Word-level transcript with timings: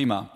Prima. 0.00 0.30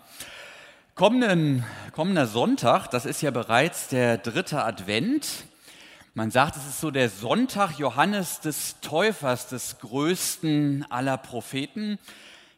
Kommenden, 0.95 1.65
kommender 1.93 2.27
Sonntag, 2.27 2.89
das 2.89 3.07
ist 3.07 3.23
ja 3.23 3.31
bereits 3.31 3.89
der 3.89 4.19
dritte 4.19 4.63
Advent. 4.63 5.27
Man 6.13 6.31
sagt, 6.31 6.57
es 6.57 6.67
ist 6.67 6.83
so 6.83 6.91
der 6.91 7.09
Sonntag 7.09 7.79
Johannes 7.79 8.41
des 8.41 8.79
Täufers, 8.83 9.49
des 9.49 9.79
größten 9.79 10.85
aller 10.91 11.17
Propheten, 11.17 11.99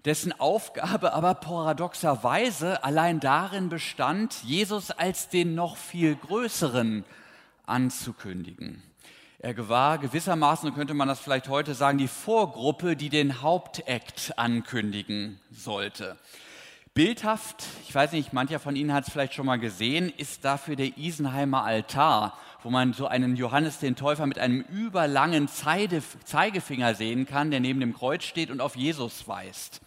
dessen 0.05 0.33
Aufgabe 0.33 1.13
aber 1.13 1.35
paradoxerweise 1.35 2.83
allein 2.83 3.21
darin 3.21 3.69
bestand, 3.69 4.43
Jesus 4.43 4.91
als 4.91 5.29
den 5.29 5.55
noch 5.55 5.77
viel 5.77 6.17
größeren 6.17 7.05
anzukündigen. 7.67 8.83
Er 9.39 9.69
war 9.69 9.99
gewissermaßen, 9.99 10.75
könnte 10.75 10.95
man 10.95 11.07
das 11.07 11.21
vielleicht 11.21 11.49
heute 11.49 11.77
sagen, 11.77 11.99
die 11.99 12.09
Vorgruppe, 12.09 12.97
die 12.97 13.11
den 13.11 13.43
Hauptakt 13.43 14.37
ankündigen 14.37 15.39
sollte. 15.53 16.17
Bildhaft, 16.97 17.63
ich 17.87 17.95
weiß 17.95 18.13
nicht, 18.13 18.33
mancher 18.33 18.59
von 18.59 18.75
Ihnen 18.75 18.95
hat 18.95 19.07
es 19.07 19.13
vielleicht 19.13 19.35
schon 19.35 19.45
mal 19.45 19.59
gesehen, 19.59 20.11
ist 20.17 20.47
dafür 20.47 20.77
der 20.77 20.97
Isenheimer 20.97 21.63
Altar, 21.63 22.39
wo 22.63 22.71
man 22.71 22.95
so 22.95 23.07
einen 23.07 23.37
Johannes 23.37 23.79
den 23.81 23.97
Täufer 23.97 24.25
mit 24.25 24.39
einem 24.39 24.63
überlangen 24.63 25.47
Zeigefinger 25.47 26.95
sehen 26.95 27.27
kann, 27.27 27.51
der 27.51 27.61
neben 27.61 27.81
dem 27.81 27.93
Kreuz 27.93 28.25
steht 28.25 28.51
und 28.51 28.63
auf 28.63 28.77
Jesus 28.77 29.29
weist. 29.29 29.83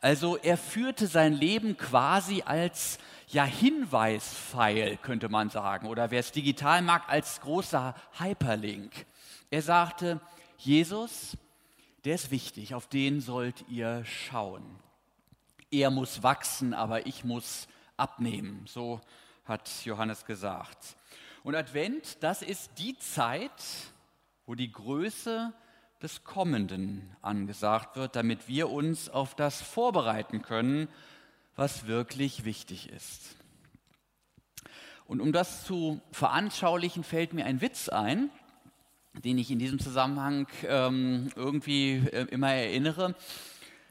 Also 0.00 0.38
er 0.38 0.56
führte 0.56 1.06
sein 1.06 1.34
Leben 1.34 1.76
quasi 1.76 2.42
als 2.46 2.98
ja, 3.26 3.44
Hinweispfeil, 3.44 4.96
könnte 5.02 5.28
man 5.28 5.50
sagen, 5.50 5.86
oder 5.86 6.10
wer 6.10 6.20
es 6.20 6.32
digital 6.32 6.80
mag, 6.80 7.02
als 7.08 7.42
großer 7.42 7.94
Hyperlink. 8.18 9.04
Er 9.50 9.60
sagte, 9.60 10.18
Jesus, 10.56 11.36
der 12.06 12.14
ist 12.14 12.30
wichtig, 12.30 12.74
auf 12.74 12.86
den 12.86 13.20
sollt 13.20 13.66
ihr 13.68 14.02
schauen 14.06 14.87
er 15.70 15.90
muss 15.90 16.22
wachsen, 16.22 16.74
aber 16.74 17.06
ich 17.06 17.24
muss 17.24 17.68
abnehmen. 17.96 18.64
So 18.66 19.00
hat 19.44 19.70
Johannes 19.84 20.24
gesagt. 20.24 20.96
Und 21.42 21.54
Advent, 21.54 22.18
das 22.20 22.42
ist 22.42 22.72
die 22.78 22.96
Zeit, 22.98 23.62
wo 24.46 24.54
die 24.54 24.70
Größe 24.70 25.52
des 26.02 26.24
Kommenden 26.24 27.16
angesagt 27.22 27.96
wird, 27.96 28.16
damit 28.16 28.48
wir 28.48 28.70
uns 28.70 29.08
auf 29.08 29.34
das 29.34 29.60
vorbereiten 29.60 30.42
können, 30.42 30.88
was 31.56 31.86
wirklich 31.86 32.44
wichtig 32.44 32.88
ist. 32.90 33.36
Und 35.06 35.20
um 35.20 35.32
das 35.32 35.64
zu 35.64 36.00
veranschaulichen, 36.12 37.02
fällt 37.02 37.32
mir 37.32 37.46
ein 37.46 37.60
Witz 37.60 37.88
ein, 37.88 38.30
den 39.14 39.38
ich 39.38 39.50
in 39.50 39.58
diesem 39.58 39.78
Zusammenhang 39.78 40.46
ähm, 40.64 41.30
irgendwie 41.34 41.96
äh, 42.12 42.26
immer 42.30 42.52
erinnere. 42.52 43.16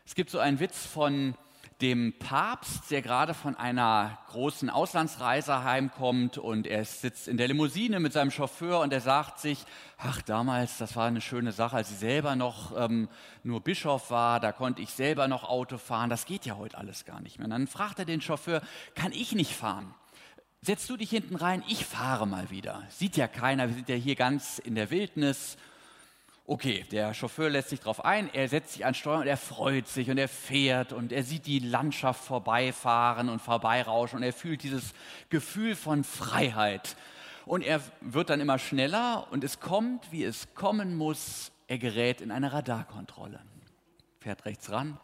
Es 0.05 0.15
gibt 0.15 0.29
so 0.29 0.39
einen 0.39 0.59
Witz 0.59 0.85
von 0.85 1.35
dem 1.81 2.13
Papst, 2.17 2.89
der 2.89 3.03
gerade 3.03 3.35
von 3.35 3.55
einer 3.55 4.17
großen 4.29 4.69
Auslandsreise 4.69 5.63
heimkommt 5.63 6.39
und 6.39 6.65
er 6.65 6.83
sitzt 6.85 7.27
in 7.27 7.37
der 7.37 7.47
Limousine 7.47 7.99
mit 7.99 8.13
seinem 8.13 8.31
Chauffeur 8.31 8.79
und 8.79 8.91
er 8.91 9.01
sagt 9.01 9.39
sich, 9.39 9.63
ach 9.97 10.21
damals, 10.23 10.79
das 10.79 10.95
war 10.95 11.05
eine 11.05 11.21
schöne 11.21 11.51
Sache, 11.51 11.75
als 11.75 11.91
ich 11.91 11.97
selber 11.97 12.35
noch 12.35 12.75
ähm, 12.75 13.09
nur 13.43 13.61
Bischof 13.61 14.09
war, 14.09 14.39
da 14.39 14.51
konnte 14.51 14.81
ich 14.81 14.89
selber 14.89 15.27
noch 15.27 15.43
Auto 15.43 15.77
fahren, 15.77 16.09
das 16.09 16.25
geht 16.25 16.45
ja 16.45 16.57
heute 16.57 16.77
alles 16.77 17.05
gar 17.05 17.21
nicht 17.21 17.37
mehr. 17.37 17.45
Und 17.45 17.51
dann 17.51 17.67
fragt 17.67 17.99
er 17.99 18.05
den 18.05 18.21
Chauffeur, 18.21 18.61
kann 18.95 19.11
ich 19.11 19.33
nicht 19.33 19.53
fahren? 19.53 19.93
Setzt 20.63 20.89
du 20.89 20.97
dich 20.97 21.11
hinten 21.11 21.35
rein, 21.35 21.63
ich 21.67 21.85
fahre 21.85 22.25
mal 22.25 22.49
wieder. 22.49 22.83
Sieht 22.89 23.17
ja 23.17 23.27
keiner, 23.27 23.67
wir 23.67 23.75
sind 23.75 23.89
ja 23.89 23.95
hier 23.95 24.15
ganz 24.15 24.57
in 24.57 24.73
der 24.73 24.89
Wildnis 24.89 25.57
Okay, 26.49 26.85
der 26.91 27.13
Chauffeur 27.13 27.49
lässt 27.49 27.67
sich 27.67 27.81
darauf 27.81 28.05
ein, 28.05 28.33
er 28.33 28.47
setzt 28.47 28.71
sich 28.71 28.85
an 28.85 28.93
Steuer 28.93 29.19
und 29.19 29.27
er 29.27 29.35
freut 29.35 29.85
sich 29.89 30.09
und 30.09 30.17
er 30.17 30.29
fährt 30.29 30.93
und 30.93 31.11
er 31.11 31.23
sieht 31.23 31.45
die 31.45 31.59
Landschaft 31.59 32.23
vorbeifahren 32.23 33.27
und 33.27 33.41
vorbeirauschen 33.41 34.19
und 34.19 34.23
er 34.23 34.31
fühlt 34.31 34.63
dieses 34.63 34.93
Gefühl 35.29 35.75
von 35.75 36.05
Freiheit. 36.05 36.95
Und 37.45 37.63
er 37.63 37.81
wird 37.99 38.29
dann 38.29 38.39
immer 38.39 38.59
schneller 38.59 39.27
und 39.31 39.43
es 39.43 39.59
kommt, 39.59 40.09
wie 40.13 40.23
es 40.23 40.53
kommen 40.55 40.95
muss. 40.95 41.51
Er 41.67 41.79
gerät 41.79 42.21
in 42.21 42.31
eine 42.31 42.53
Radarkontrolle. 42.53 43.41
Fährt 44.21 44.45
rechts 44.45 44.71
ran. 44.71 44.97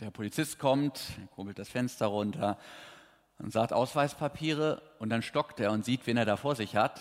Der 0.00 0.10
Polizist 0.10 0.58
kommt, 0.58 1.00
kurbelt 1.36 1.60
das 1.60 1.68
Fenster 1.68 2.06
runter 2.06 2.58
und 3.38 3.52
sagt 3.52 3.72
Ausweispapiere 3.72 4.82
und 4.98 5.10
dann 5.10 5.22
stockt 5.22 5.60
er 5.60 5.70
und 5.70 5.84
sieht, 5.84 6.04
wen 6.08 6.16
er 6.16 6.24
da 6.24 6.36
vor 6.36 6.56
sich 6.56 6.74
hat 6.74 7.00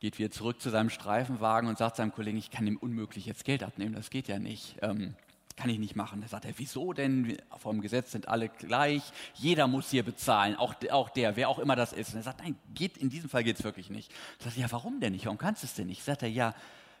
geht 0.00 0.18
wieder 0.18 0.30
zurück 0.30 0.60
zu 0.60 0.70
seinem 0.70 0.90
Streifenwagen 0.90 1.68
und 1.68 1.78
sagt 1.78 1.96
seinem 1.96 2.12
Kollegen, 2.12 2.38
ich 2.38 2.50
kann 2.50 2.66
ihm 2.66 2.76
unmöglich 2.76 3.26
jetzt 3.26 3.44
Geld 3.44 3.62
abnehmen, 3.62 3.94
das 3.94 4.10
geht 4.10 4.28
ja 4.28 4.38
nicht. 4.38 4.76
Ähm, 4.82 5.14
kann 5.56 5.70
ich 5.70 5.78
nicht 5.78 5.96
machen. 5.96 6.20
Da 6.20 6.28
sagt 6.28 6.44
er, 6.44 6.52
wieso 6.58 6.92
denn? 6.92 7.38
Vom 7.58 7.80
Gesetz 7.80 8.12
sind 8.12 8.28
alle 8.28 8.48
gleich, 8.50 9.02
jeder 9.34 9.66
muss 9.66 9.90
hier 9.90 10.02
bezahlen, 10.02 10.54
auch, 10.54 10.74
auch 10.90 11.08
der, 11.08 11.36
wer 11.36 11.48
auch 11.48 11.58
immer 11.58 11.76
das 11.76 11.92
ist. 11.94 12.10
Und 12.10 12.16
er 12.20 12.22
sagt, 12.22 12.42
nein, 12.42 12.56
geht, 12.74 12.98
in 12.98 13.08
diesem 13.08 13.30
Fall 13.30 13.42
geht 13.42 13.58
es 13.58 13.64
wirklich 13.64 13.88
nicht. 13.88 14.12
Er 14.38 14.44
sagt, 14.44 14.56
ja, 14.58 14.70
warum 14.70 15.00
denn 15.00 15.12
nicht? 15.12 15.24
Warum 15.24 15.38
kannst 15.38 15.62
du 15.62 15.66
es 15.66 15.74
denn 15.74 15.86
nicht? 15.86 16.04
Sagt 16.04 16.22
er, 16.22 16.28
ja, 16.28 16.54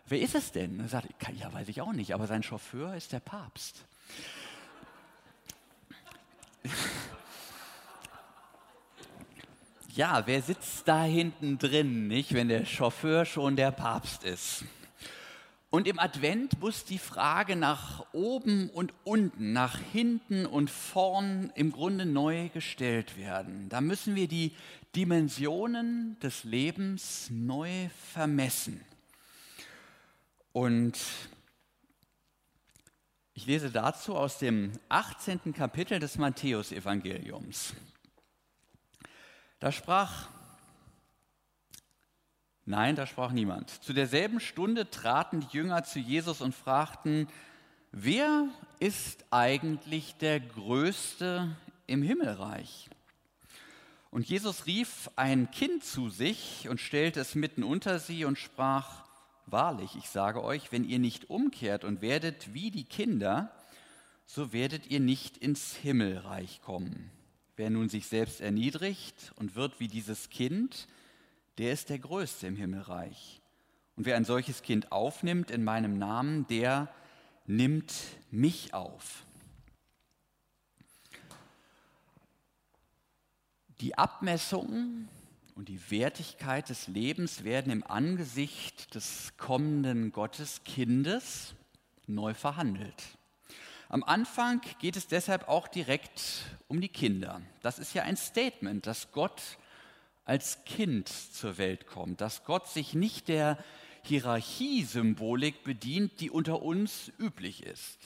wer 0.06 0.20
ist 0.20 0.34
es 0.34 0.52
denn? 0.52 0.80
Er 0.80 0.88
sagt, 0.88 1.08
ja, 1.34 1.52
weiß 1.52 1.68
ich 1.68 1.82
auch 1.82 1.92
nicht, 1.92 2.14
aber 2.14 2.26
sein 2.26 2.42
Chauffeur 2.42 2.94
ist 2.94 3.12
der 3.12 3.20
Papst. 3.20 3.84
Ja, 9.96 10.26
wer 10.26 10.42
sitzt 10.42 10.86
da 10.86 11.04
hinten 11.04 11.58
drin, 11.58 12.06
nicht, 12.06 12.34
wenn 12.34 12.48
der 12.48 12.66
Chauffeur 12.66 13.24
schon 13.24 13.56
der 13.56 13.70
Papst 13.70 14.24
ist? 14.24 14.64
Und 15.70 15.88
im 15.88 15.98
Advent 15.98 16.60
muss 16.60 16.84
die 16.84 16.98
Frage 16.98 17.56
nach 17.56 18.04
oben 18.12 18.70
und 18.70 18.94
unten, 19.04 19.52
nach 19.52 19.78
hinten 19.92 20.46
und 20.46 20.70
vorn 20.70 21.50
im 21.54 21.72
Grunde 21.72 22.06
neu 22.06 22.48
gestellt 22.50 23.16
werden. 23.18 23.68
Da 23.68 23.80
müssen 23.80 24.14
wir 24.14 24.28
die 24.28 24.52
Dimensionen 24.94 26.18
des 26.20 26.44
Lebens 26.44 27.28
neu 27.30 27.88
vermessen. 28.12 28.80
Und 30.52 30.98
ich 33.34 33.46
lese 33.46 33.70
dazu 33.70 34.14
aus 34.14 34.38
dem 34.38 34.72
18. 34.88 35.52
Kapitel 35.52 35.98
des 35.98 36.16
Matthäusevangeliums. 36.16 37.74
Da 39.58 39.72
sprach, 39.72 40.28
nein, 42.64 42.96
da 42.96 43.06
sprach 43.06 43.32
niemand. 43.32 43.70
Zu 43.70 43.92
derselben 43.92 44.40
Stunde 44.40 44.90
traten 44.90 45.40
die 45.40 45.56
Jünger 45.56 45.84
zu 45.84 45.98
Jesus 45.98 46.40
und 46.40 46.54
fragten, 46.54 47.28
wer 47.92 48.48
ist 48.78 49.24
eigentlich 49.30 50.16
der 50.16 50.40
Größte 50.40 51.56
im 51.86 52.02
Himmelreich? 52.02 52.90
Und 54.10 54.28
Jesus 54.28 54.66
rief 54.66 55.10
ein 55.16 55.50
Kind 55.50 55.84
zu 55.84 56.10
sich 56.10 56.68
und 56.68 56.80
stellte 56.80 57.20
es 57.20 57.34
mitten 57.34 57.62
unter 57.62 57.98
sie 57.98 58.24
und 58.24 58.38
sprach, 58.38 59.06
Wahrlich, 59.46 59.94
ich 59.94 60.08
sage 60.08 60.42
euch, 60.42 60.72
wenn 60.72 60.82
ihr 60.82 60.98
nicht 60.98 61.30
umkehrt 61.30 61.84
und 61.84 62.02
werdet 62.02 62.52
wie 62.52 62.72
die 62.72 62.84
Kinder, 62.84 63.52
so 64.26 64.52
werdet 64.52 64.88
ihr 64.88 64.98
nicht 64.98 65.38
ins 65.38 65.76
Himmelreich 65.76 66.60
kommen. 66.62 67.12
Wer 67.56 67.70
nun 67.70 67.88
sich 67.88 68.06
selbst 68.06 68.42
erniedrigt 68.42 69.32
und 69.36 69.54
wird 69.54 69.80
wie 69.80 69.88
dieses 69.88 70.28
Kind, 70.28 70.86
der 71.56 71.72
ist 71.72 71.88
der 71.88 71.98
Größte 71.98 72.46
im 72.46 72.56
Himmelreich. 72.56 73.40
Und 73.96 74.04
wer 74.04 74.16
ein 74.16 74.26
solches 74.26 74.60
Kind 74.60 74.92
aufnimmt 74.92 75.50
in 75.50 75.64
meinem 75.64 75.98
Namen, 75.98 76.46
der 76.48 76.92
nimmt 77.46 77.94
mich 78.30 78.74
auf. 78.74 79.24
Die 83.80 83.96
Abmessung 83.96 85.08
und 85.54 85.68
die 85.68 85.90
Wertigkeit 85.90 86.68
des 86.68 86.88
Lebens 86.88 87.44
werden 87.44 87.72
im 87.72 87.86
Angesicht 87.86 88.94
des 88.94 89.32
kommenden 89.38 90.12
Gotteskindes 90.12 91.54
neu 92.06 92.34
verhandelt. 92.34 93.02
Am 93.88 94.02
Anfang 94.02 94.60
geht 94.80 94.96
es 94.96 95.06
deshalb 95.06 95.48
auch 95.48 95.68
direkt 95.68 96.42
um 96.66 96.80
die 96.80 96.88
Kinder. 96.88 97.40
Das 97.62 97.78
ist 97.78 97.94
ja 97.94 98.02
ein 98.02 98.16
Statement, 98.16 98.86
dass 98.86 99.12
Gott 99.12 99.40
als 100.24 100.64
Kind 100.64 101.08
zur 101.08 101.56
Welt 101.56 101.86
kommt, 101.86 102.20
dass 102.20 102.44
Gott 102.44 102.68
sich 102.68 102.94
nicht 102.94 103.28
der 103.28 103.58
Hierarchiesymbolik 104.02 105.62
bedient, 105.62 106.20
die 106.20 106.30
unter 106.30 106.62
uns 106.62 107.12
üblich 107.18 107.62
ist. 107.64 107.98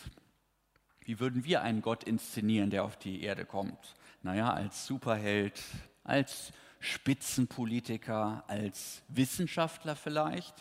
Wie 1.00 1.18
würden 1.18 1.44
wir 1.44 1.62
einen 1.62 1.80
Gott 1.80 2.04
inszenieren, 2.04 2.70
der 2.70 2.84
auf 2.84 2.98
die 2.98 3.22
Erde 3.22 3.46
kommt? 3.46 3.96
Naja, 4.22 4.52
als 4.52 4.86
Superheld, 4.86 5.60
als 6.04 6.52
Spitzenpolitiker, 6.78 8.44
als 8.48 9.02
Wissenschaftler 9.08 9.96
vielleicht. 9.96 10.54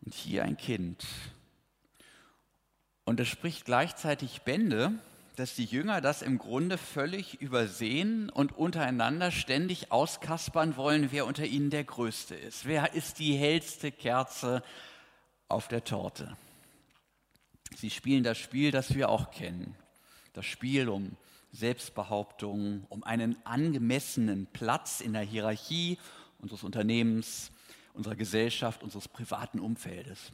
Und 0.00 0.14
hier 0.14 0.44
ein 0.44 0.56
Kind, 0.56 1.04
und 3.06 3.20
es 3.20 3.28
spricht 3.28 3.64
gleichzeitig 3.64 4.42
Bände, 4.42 4.92
dass 5.36 5.54
die 5.54 5.64
Jünger 5.64 6.00
das 6.00 6.22
im 6.22 6.38
Grunde 6.38 6.76
völlig 6.76 7.40
übersehen 7.40 8.28
und 8.30 8.56
untereinander 8.56 9.30
ständig 9.30 9.92
auskaspern 9.92 10.76
wollen, 10.76 11.12
wer 11.12 11.24
unter 11.24 11.46
ihnen 11.46 11.70
der 11.70 11.84
Größte 11.84 12.34
ist. 12.34 12.66
Wer 12.66 12.94
ist 12.94 13.18
die 13.20 13.34
hellste 13.34 13.92
Kerze 13.92 14.62
auf 15.48 15.68
der 15.68 15.84
Torte? 15.84 16.36
Sie 17.76 17.90
spielen 17.90 18.24
das 18.24 18.38
Spiel, 18.38 18.72
das 18.72 18.94
wir 18.94 19.08
auch 19.08 19.30
kennen. 19.30 19.76
Das 20.32 20.46
Spiel 20.46 20.88
um 20.88 21.16
Selbstbehauptung, 21.52 22.86
um 22.88 23.04
einen 23.04 23.36
angemessenen 23.44 24.46
Platz 24.52 25.00
in 25.00 25.12
der 25.12 25.22
Hierarchie 25.22 25.98
unseres 26.40 26.64
Unternehmens, 26.64 27.52
unserer 27.94 28.16
Gesellschaft, 28.16 28.82
unseres 28.82 29.06
privaten 29.06 29.60
Umfeldes. 29.60 30.32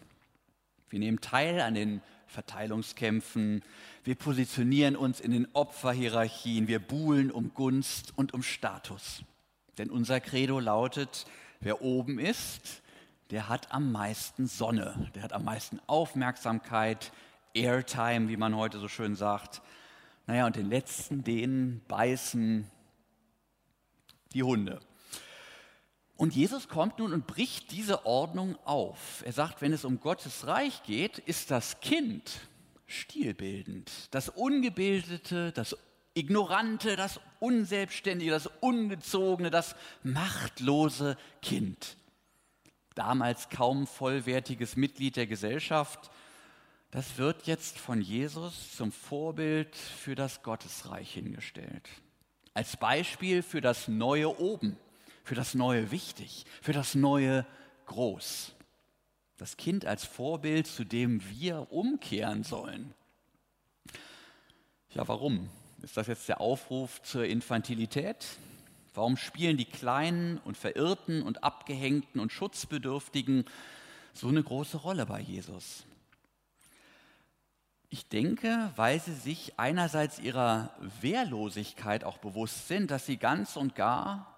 Wir 0.88 1.00
nehmen 1.00 1.20
teil 1.20 1.60
an 1.60 1.74
den 1.74 2.00
Verteilungskämpfen, 2.32 3.62
wir 4.05 4.14
positionieren 4.17 4.96
uns 4.96 5.20
in 5.20 5.31
den 5.31 5.46
Opferhierarchien, 5.52 6.67
wir 6.67 6.81
buhlen 6.81 7.31
um 7.31 7.55
Gunst 7.55 8.12
und 8.17 8.34
um 8.34 8.43
Status. 8.43 9.23
Denn 9.79 9.90
unser 9.90 10.20
Credo 10.20 10.58
lautet, 10.58 11.26
wer 11.61 11.82
oben 11.82 12.19
ist, 12.19 12.82
der 13.31 13.49
hat 13.49 13.73
am 13.73 13.93
meisten 13.93 14.46
Sonne, 14.46 15.11
der 15.14 15.23
hat 15.23 15.32
am 15.32 15.44
meisten 15.44 15.81
Aufmerksamkeit, 15.87 17.12
Airtime, 17.55 18.29
wie 18.29 18.37
man 18.37 18.56
heute 18.56 18.79
so 18.79 18.88
schön 18.88 19.14
sagt. 19.14 19.62
Naja, 20.26 20.46
und 20.46 20.56
den 20.56 20.69
letzten, 20.69 21.23
den 21.25 21.82
beißen 21.88 22.70
die 24.32 24.43
Hunde. 24.43 24.81
Und 26.17 26.35
Jesus 26.35 26.69
kommt 26.69 26.99
nun 26.99 27.12
und 27.12 27.26
bricht 27.26 27.73
diese 27.73 28.06
Ordnung 28.06 28.56
auf. 28.64 29.23
Er 29.25 29.32
sagt, 29.32 29.62
wenn 29.62 29.73
es 29.73 29.85
um 29.85 30.00
Gottes 30.00 30.47
Reich 30.47 30.82
geht, 30.85 31.19
ist 31.19 31.50
das 31.50 31.81
Kind 31.81 32.41
stilbildend. 32.87 33.91
Das 34.11 34.29
Ungebildete, 34.29 35.53
das 35.53 35.76
Ignorante, 36.14 36.97
das 36.97 37.20
Unselbstständige, 37.41 38.31
das 38.31 38.49
Ungezogene, 38.61 39.50
das 39.50 39.75
machtlose 40.03 41.17
Kind. 41.41 41.97
Damals 42.94 43.49
kaum 43.49 43.87
vollwertiges 43.87 44.76
Mitglied 44.76 45.17
der 45.17 45.26
Gesellschaft. 45.26 46.11
Das 46.91 47.17
wird 47.17 47.47
jetzt 47.47 47.79
von 47.79 48.03
Jesus 48.03 48.76
zum 48.76 48.93
Vorbild 48.93 49.75
für 49.75 50.15
das 50.15 50.43
Gottesreich 50.43 51.15
hingestellt. 51.15 51.88
Als 52.53 52.76
Beispiel 52.76 53.43
für 53.43 53.62
das 53.62 53.88
neue 53.88 54.38
Oben 54.38 54.76
für 55.22 55.34
das 55.34 55.54
Neue 55.54 55.90
wichtig, 55.90 56.44
für 56.60 56.72
das 56.72 56.94
Neue 56.94 57.46
groß. 57.86 58.52
Das 59.36 59.56
Kind 59.56 59.86
als 59.86 60.04
Vorbild, 60.04 60.66
zu 60.66 60.84
dem 60.84 61.20
wir 61.30 61.72
umkehren 61.72 62.44
sollen. 62.44 62.94
Ja, 64.90 65.06
warum? 65.08 65.48
Ist 65.82 65.96
das 65.96 66.06
jetzt 66.06 66.28
der 66.28 66.40
Aufruf 66.40 67.02
zur 67.02 67.24
Infantilität? 67.24 68.24
Warum 68.94 69.16
spielen 69.16 69.56
die 69.56 69.64
Kleinen 69.64 70.38
und 70.38 70.56
Verirrten 70.56 71.22
und 71.22 71.42
Abgehängten 71.42 72.20
und 72.20 72.30
Schutzbedürftigen 72.30 73.46
so 74.12 74.28
eine 74.28 74.42
große 74.42 74.76
Rolle 74.76 75.06
bei 75.06 75.20
Jesus? 75.20 75.84
Ich 77.88 78.08
denke, 78.08 78.70
weil 78.76 79.00
sie 79.00 79.14
sich 79.14 79.58
einerseits 79.58 80.19
ihrer 80.19 80.74
Wehrlosigkeit 81.00 82.04
auch 82.04 82.19
bewusst 82.19 82.69
sind, 82.69 82.90
dass 82.90 83.06
sie 83.06 83.16
ganz 83.16 83.56
und 83.56 83.74
gar 83.74 84.32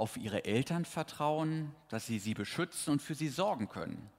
auf 0.00 0.16
ihre 0.16 0.44
Eltern 0.44 0.84
vertrauen, 0.84 1.72
dass 1.88 2.06
sie 2.06 2.18
sie 2.18 2.34
beschützen 2.34 2.92
und 2.92 3.02
für 3.02 3.14
sie 3.14 3.28
sorgen 3.28 3.68
können. 3.68 4.10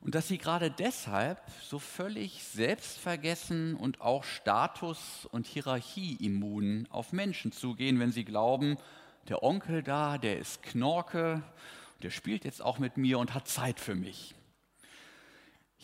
Und 0.00 0.14
dass 0.14 0.28
sie 0.28 0.38
gerade 0.38 0.70
deshalb 0.70 1.40
so 1.62 1.78
völlig 1.78 2.44
selbstvergessen 2.44 3.74
und 3.74 4.00
auch 4.00 4.22
Status- 4.22 5.26
und 5.32 5.46
Hierarchieimmun 5.46 6.86
auf 6.90 7.12
Menschen 7.12 7.50
zugehen, 7.50 7.98
wenn 7.98 8.12
sie 8.12 8.24
glauben, 8.24 8.76
der 9.28 9.42
Onkel 9.42 9.82
da, 9.82 10.18
der 10.18 10.38
ist 10.38 10.62
Knorke, 10.62 11.42
der 12.02 12.10
spielt 12.10 12.44
jetzt 12.44 12.62
auch 12.62 12.78
mit 12.78 12.96
mir 12.96 13.18
und 13.18 13.34
hat 13.34 13.48
Zeit 13.48 13.80
für 13.80 13.96
mich. 13.96 14.35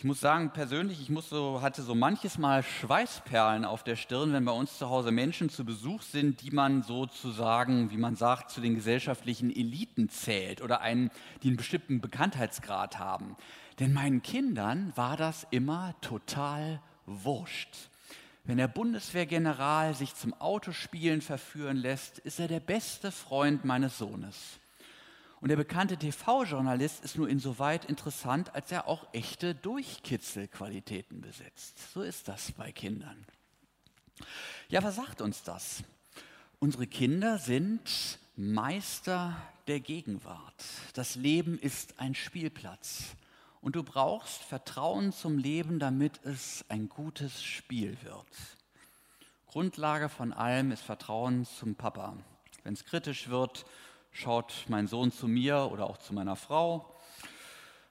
Ich 0.03 0.05
muss 0.05 0.19
sagen, 0.19 0.51
persönlich, 0.51 1.01
ich 1.01 1.11
muss 1.11 1.29
so, 1.29 1.63
hatte 1.63 1.81
so 1.81 1.95
manches 1.95 2.37
Mal 2.37 2.65
Schweißperlen 2.65 3.65
auf 3.65 3.85
der 3.85 3.95
Stirn, 3.95 4.33
wenn 4.33 4.45
bei 4.45 4.51
uns 4.51 4.77
zu 4.77 4.91
Hause 4.91 5.13
Menschen 5.13 5.49
zu 5.49 5.65
Besuch 5.65 6.03
sind, 6.03 6.43
die 6.43 6.51
man 6.51 6.83
sozusagen, 6.83 7.93
wie 7.93 7.97
man 7.97 8.17
sagt, 8.17 8.51
zu 8.51 8.61
den 8.61 8.75
gesellschaftlichen 8.75 9.55
Eliten 9.55 10.09
zählt 10.09 10.61
oder 10.61 10.81
einen, 10.81 11.13
die 11.45 11.51
einen 11.51 11.57
bestimmten 11.57 12.01
Bekanntheitsgrad 12.01 12.99
haben. 12.99 13.37
Denn 13.79 13.93
meinen 13.93 14.23
Kindern 14.23 14.93
war 14.97 15.17
das 15.17 15.47
immer 15.53 15.95
total 16.01 16.83
wurscht. 17.07 17.89
Wenn 18.43 18.57
der 18.57 18.67
Bundeswehrgeneral 18.67 19.95
sich 19.95 20.17
zum 20.17 20.35
Autospielen 20.35 21.21
verführen 21.21 21.77
lässt, 21.77 22.19
ist 22.19 22.41
er 22.41 22.49
der 22.49 22.59
beste 22.59 23.13
Freund 23.13 23.65
meines 23.65 23.99
Sohnes. 23.99 24.59
Und 25.43 25.49
der 25.49 25.57
bekannte 25.57 25.97
TV-Journalist 25.97 27.03
ist 27.03 27.19
nur 27.19 27.29
insoweit 27.29 27.87
interessant, 27.87 28.55
als 28.55 28.71
er 28.71 28.87
auch 28.87 29.09
echte 29.13 29.57
Durchkitzelqualitäten 29.57 31.21
besitzt. 31.21 31.93
So 31.93 32.03
ist 32.03 32.29
das 32.29 32.53
bei 32.53 32.71
Kindern. 32.71 33.27
Ja, 34.69 34.85
was 34.85 34.95
sagt 34.95 35.21
uns 35.21 35.43
das? 35.43 35.83
Unsere 36.61 36.87
Kinder 36.87 37.39
sind 37.39 38.21
Meister 38.37 39.37
der 39.67 39.81
Gegenwart. 39.81 40.65
Das 40.95 41.17
Leben 41.17 41.59
ist 41.59 41.99
ein 41.99 42.15
Spielplatz. 42.15 43.17
Und 43.61 43.75
du 43.75 43.83
brauchst 43.83 44.45
Vertrauen 44.45 45.13
zum 45.13 45.39
Leben, 45.39 45.81
damit 45.81 46.25
es 46.25 46.65
ein 46.69 46.89
gutes 46.89 47.43
Spiel 47.43 47.97
wird. 48.05 48.29
Grundlage 49.49 50.09
von 50.09 50.33
allem 50.33 50.71
ist 50.71 50.83
Vertrauen 50.83 51.47
zum 51.47 51.75
Papa. 51.75 52.17
Wenn 52.63 52.75
es 52.75 52.85
kritisch 52.85 53.29
wird, 53.29 53.67
schaut 54.13 54.67
mein 54.69 54.87
Sohn 54.87 55.11
zu 55.11 55.27
mir 55.27 55.71
oder 55.73 55.89
auch 55.89 55.99
zu 55.99 56.15
meiner 56.15 56.37
Frau. 56.37 56.95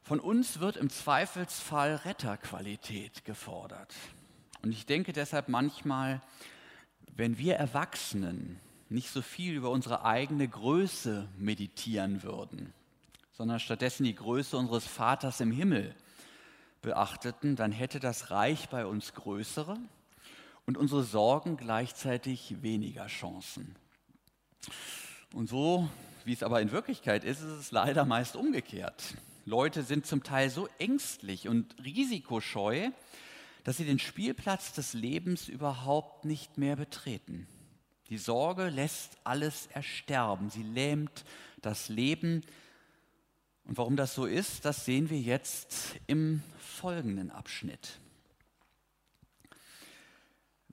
Von 0.03 0.19
uns 0.19 0.59
wird 0.59 0.77
im 0.77 0.89
Zweifelsfall 0.89 1.95
Retterqualität 1.95 3.25
gefordert. 3.25 3.94
Und 4.62 4.71
ich 4.71 4.85
denke 4.85 5.13
deshalb 5.13 5.50
manchmal, 5.50 6.21
wenn 7.15 7.38
wir 7.38 7.56
Erwachsenen 7.56 8.59
nicht 8.89 9.09
so 9.09 9.21
viel 9.21 9.53
über 9.56 9.69
unsere 9.69 10.06
eigene 10.06 10.47
Größe 10.47 11.27
meditieren 11.38 12.24
würden, 12.24 12.74
sondern 13.31 13.59
stattdessen 13.59 14.03
die 14.03 14.15
Größe 14.15 14.57
unseres 14.57 14.85
Vaters 14.85 15.39
im 15.39 15.51
Himmel 15.51 15.95
beachteten, 16.81 17.56
dann 17.56 17.71
hätte 17.71 18.00
das 18.00 18.31
Reich 18.31 18.69
bei 18.69 18.85
uns 18.85 19.13
größere 19.13 19.77
und 20.65 20.77
unsere 20.77 21.03
Sorgen 21.03 21.57
gleichzeitig 21.57 22.62
weniger 22.62 23.07
Chancen. 23.07 23.75
Und 25.33 25.47
so 25.47 25.89
wie 26.25 26.33
es 26.33 26.44
aber 26.44 26.62
in 26.62 26.71
Wirklichkeit 26.71 27.23
ist, 27.23 27.39
ist 27.41 27.59
es 27.59 27.71
leider 27.71 28.06
meist 28.06 28.35
umgekehrt. 28.35 29.15
Leute 29.45 29.83
sind 29.83 30.06
zum 30.06 30.23
Teil 30.23 30.50
so 30.50 30.68
ängstlich 30.77 31.47
und 31.47 31.75
risikoscheu, 31.83 32.89
dass 33.63 33.77
sie 33.77 33.85
den 33.85 34.00
Spielplatz 34.00 34.73
des 34.73 34.94
Lebens 34.94 35.47
überhaupt 35.47 36.25
nicht 36.25 36.57
mehr 36.57 36.75
betreten. 36.75 37.48
Die 38.10 38.17
Sorge 38.17 38.69
lässt 38.69 39.17
alles 39.24 39.67
ersterben, 39.67 40.50
sie 40.50 40.63
lähmt 40.63 41.24
das 41.62 41.89
Leben. 41.89 42.41
Und 43.65 43.77
warum 43.77 43.95
das 43.95 44.13
so 44.13 44.25
ist, 44.25 44.65
das 44.65 44.86
sehen 44.86 45.10
wir 45.10 45.19
jetzt 45.19 45.95
im 46.07 46.43
folgenden 46.60 47.31
Abschnitt. 47.31 48.00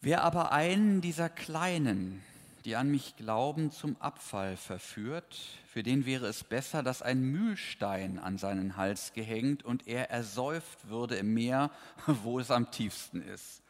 Wer 0.01 0.23
aber 0.23 0.53
einen 0.53 1.01
dieser 1.01 1.29
kleinen, 1.29 2.23
die 2.69 2.77
an 2.77 2.91
mich 2.91 3.17
glauben, 3.17 3.71
zum 3.71 3.97
Abfall 3.99 4.59
verführt, 4.59 5.39
für 5.73 5.83
den 5.83 6.05
wäre 6.05 6.27
es 6.27 6.45
besser, 6.45 6.83
dass 6.83 7.01
ein 7.01 7.23
Mühlstein 7.23 8.19
an 8.19 8.37
seinen 8.37 8.77
Hals 8.77 9.15
gehängt 9.15 9.65
und 9.65 9.89
er 9.89 10.11
ersäuft 10.11 10.87
würde 10.87 11.17
im 11.17 11.33
Meer, 11.33 11.71
wo 12.07 12.39
es 12.39 12.51
am 12.51 12.71
tiefsten 12.71 13.23
ist. 13.23 13.63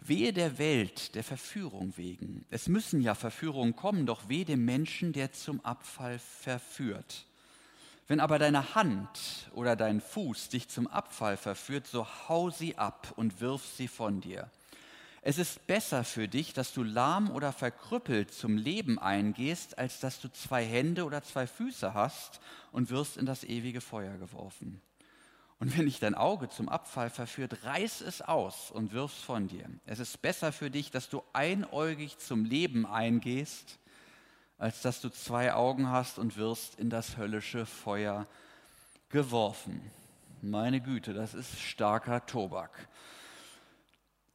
Wehe 0.00 0.32
der 0.32 0.56
Welt, 0.56 1.14
der 1.14 1.24
Verführung 1.24 1.92
wegen. 1.98 2.46
Es 2.48 2.68
müssen 2.68 3.02
ja 3.02 3.14
Verführungen 3.14 3.76
kommen, 3.76 4.06
doch 4.06 4.30
weh 4.30 4.46
dem 4.46 4.64
Menschen, 4.64 5.12
der 5.12 5.32
zum 5.32 5.62
Abfall 5.62 6.18
verführt. 6.18 7.26
Wenn 8.08 8.18
aber 8.18 8.38
deine 8.38 8.74
Hand 8.74 9.50
oder 9.52 9.76
dein 9.76 10.00
Fuß 10.00 10.48
dich 10.48 10.68
zum 10.70 10.86
Abfall 10.86 11.36
verführt, 11.36 11.86
so 11.86 12.06
hau 12.30 12.48
sie 12.48 12.78
ab 12.78 13.12
und 13.16 13.42
wirf 13.42 13.62
sie 13.76 13.88
von 13.88 14.22
dir. 14.22 14.50
Es 15.24 15.38
ist 15.38 15.68
besser 15.68 16.02
für 16.02 16.26
dich, 16.26 16.52
dass 16.52 16.72
du 16.74 16.82
lahm 16.82 17.30
oder 17.30 17.52
verkrüppelt 17.52 18.34
zum 18.34 18.56
Leben 18.56 18.98
eingehst, 18.98 19.78
als 19.78 20.00
dass 20.00 20.20
du 20.20 20.28
zwei 20.28 20.64
Hände 20.64 21.04
oder 21.04 21.22
zwei 21.22 21.46
Füße 21.46 21.94
hast 21.94 22.40
und 22.72 22.90
wirst 22.90 23.16
in 23.16 23.24
das 23.24 23.44
ewige 23.44 23.80
Feuer 23.80 24.18
geworfen. 24.18 24.82
Und 25.60 25.78
wenn 25.78 25.84
dich 25.84 26.00
dein 26.00 26.16
Auge 26.16 26.48
zum 26.48 26.68
Abfall 26.68 27.08
verführt, 27.08 27.62
reiß 27.62 28.00
es 28.00 28.20
aus 28.20 28.72
und 28.72 28.92
wirf's 28.92 29.22
von 29.22 29.46
dir. 29.46 29.70
Es 29.86 30.00
ist 30.00 30.20
besser 30.20 30.50
für 30.50 30.72
dich, 30.72 30.90
dass 30.90 31.08
du 31.08 31.22
einäugig 31.32 32.18
zum 32.18 32.44
Leben 32.44 32.84
eingehst, 32.84 33.78
als 34.58 34.82
dass 34.82 35.00
du 35.00 35.08
zwei 35.08 35.54
Augen 35.54 35.88
hast 35.88 36.18
und 36.18 36.36
wirst 36.36 36.80
in 36.80 36.90
das 36.90 37.16
höllische 37.16 37.64
Feuer 37.64 38.26
geworfen. 39.08 39.88
Meine 40.40 40.80
Güte, 40.80 41.14
das 41.14 41.32
ist 41.32 41.60
starker 41.60 42.26
Tobak. 42.26 42.88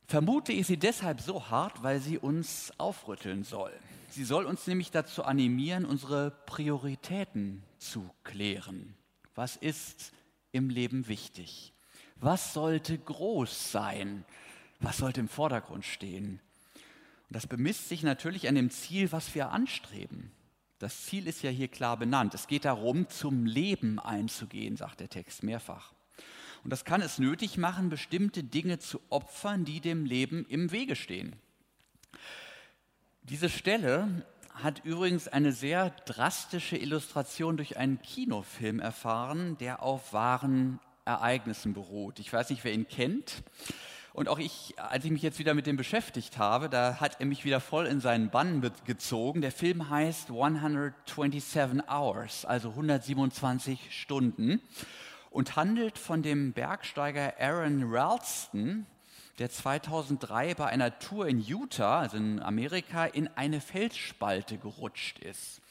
Vermute 0.08 0.54
ich 0.54 0.68
sie 0.68 0.78
deshalb 0.78 1.20
so 1.20 1.50
hart, 1.50 1.84
weil 1.84 2.00
sie 2.00 2.18
uns 2.18 2.72
aufrütteln 2.78 3.44
soll. 3.44 3.74
Sie 4.10 4.24
soll 4.24 4.46
uns 4.46 4.66
nämlich 4.66 4.90
dazu 4.90 5.26
animieren, 5.26 5.84
unsere 5.84 6.32
Prioritäten 6.46 7.62
zu 7.78 8.10
klären. 8.24 8.96
Was 9.36 9.58
ist 9.58 10.14
im 10.54 10.70
Leben 10.70 11.10
wichtig? 11.10 11.74
Was 12.16 12.54
sollte 12.54 12.98
groß 12.98 13.72
sein? 13.74 14.24
Was 14.80 14.98
sollte 14.98 15.20
im 15.20 15.28
Vordergrund 15.28 15.84
stehen? 15.84 16.40
Und 17.28 17.36
das 17.36 17.46
bemisst 17.46 17.90
sich 17.90 18.02
natürlich 18.02 18.48
an 18.48 18.56
dem 18.56 18.70
Ziel, 18.70 19.12
was 19.12 19.36
wir 19.36 19.52
anstreben. 19.52 20.32
Das 20.80 21.06
Ziel 21.06 21.28
ist 21.28 21.44
ja 21.44 21.50
hier 21.50 21.68
klar 21.68 21.98
benannt. 21.98 22.34
Es 22.34 22.48
geht 22.48 22.64
darum, 22.64 23.10
zum 23.10 23.46
Leben 23.46 24.00
einzugehen, 24.00 24.78
sagt 24.78 25.02
der 25.02 25.10
Text 25.10 25.44
mehrfach. 25.44 25.97
Und 26.64 26.72
das 26.72 26.86
kann 26.86 27.02
es 27.02 27.20
nötig 27.20 27.58
machen, 27.58 27.90
bestimmte 27.90 28.44
Dinge 28.44 28.80
zu 28.80 29.00
opfern, 29.10 29.66
die 29.66 29.80
dem 29.80 30.06
Leben 30.06 30.46
im 30.50 30.72
Wege 30.72 30.96
stehen. 30.96 31.36
Diese 33.24 33.50
Stelle 33.50 34.26
hat 34.54 34.84
übrigens 34.86 35.28
eine 35.28 35.52
sehr 35.52 35.92
drastische 36.06 36.78
Illustration 36.78 37.58
durch 37.58 37.78
einen 37.78 38.02
Kinofilm 38.02 38.80
erfahren, 38.80 39.58
der 39.60 39.84
auf 39.84 40.14
wahren 40.14 40.80
Ereignissen 41.06 41.74
beruht. 41.74 42.20
Ich 42.20 42.32
weiß 42.32 42.50
nicht, 42.50 42.64
wer 42.64 42.74
ihn 42.74 42.88
kennt. 42.88 43.44
Und 44.14 44.30
auch 44.30 44.40
ich, 44.40 44.74
als 44.78 45.06
ich 45.06 45.12
mich 45.12 45.22
jetzt 45.22 45.38
wieder 45.38 45.54
mit 45.54 45.68
dem 45.68 45.78
beschäftigt 45.78 46.40
habe, 46.40 46.70
da 46.70 47.00
hat 47.00 47.20
er 47.20 47.28
mich 47.28 47.46
wieder 47.46 47.60
voll 47.60 47.86
in 47.86 48.00
seinen 48.00 48.32
Bann 48.32 48.68
gezogen. 48.86 49.42
Der 49.42 49.52
Film 49.52 49.92
heißt 49.92 50.30
127 50.30 51.84
Hours, 51.88 52.44
also 52.44 52.70
127 52.70 53.80
Stunden 53.92 54.60
und 55.30 55.56
handelt 55.56 55.98
von 55.98 56.24
dem 56.24 56.54
Bergsteiger 56.54 57.34
Aaron 57.40 57.84
Ralston, 57.84 58.86
der 59.40 59.50
2003 59.50 60.56
bei 60.56 60.66
einer 60.66 60.98
Tour 61.00 61.28
in 61.28 61.40
Utah, 61.40 62.00
also 62.00 62.18
in 62.18 62.42
Amerika, 62.42 63.06
in 63.06 63.28
eine 63.36 63.62
Felsspalte 63.62 64.58
gerutscht 64.58 65.20
ist. 65.20 65.62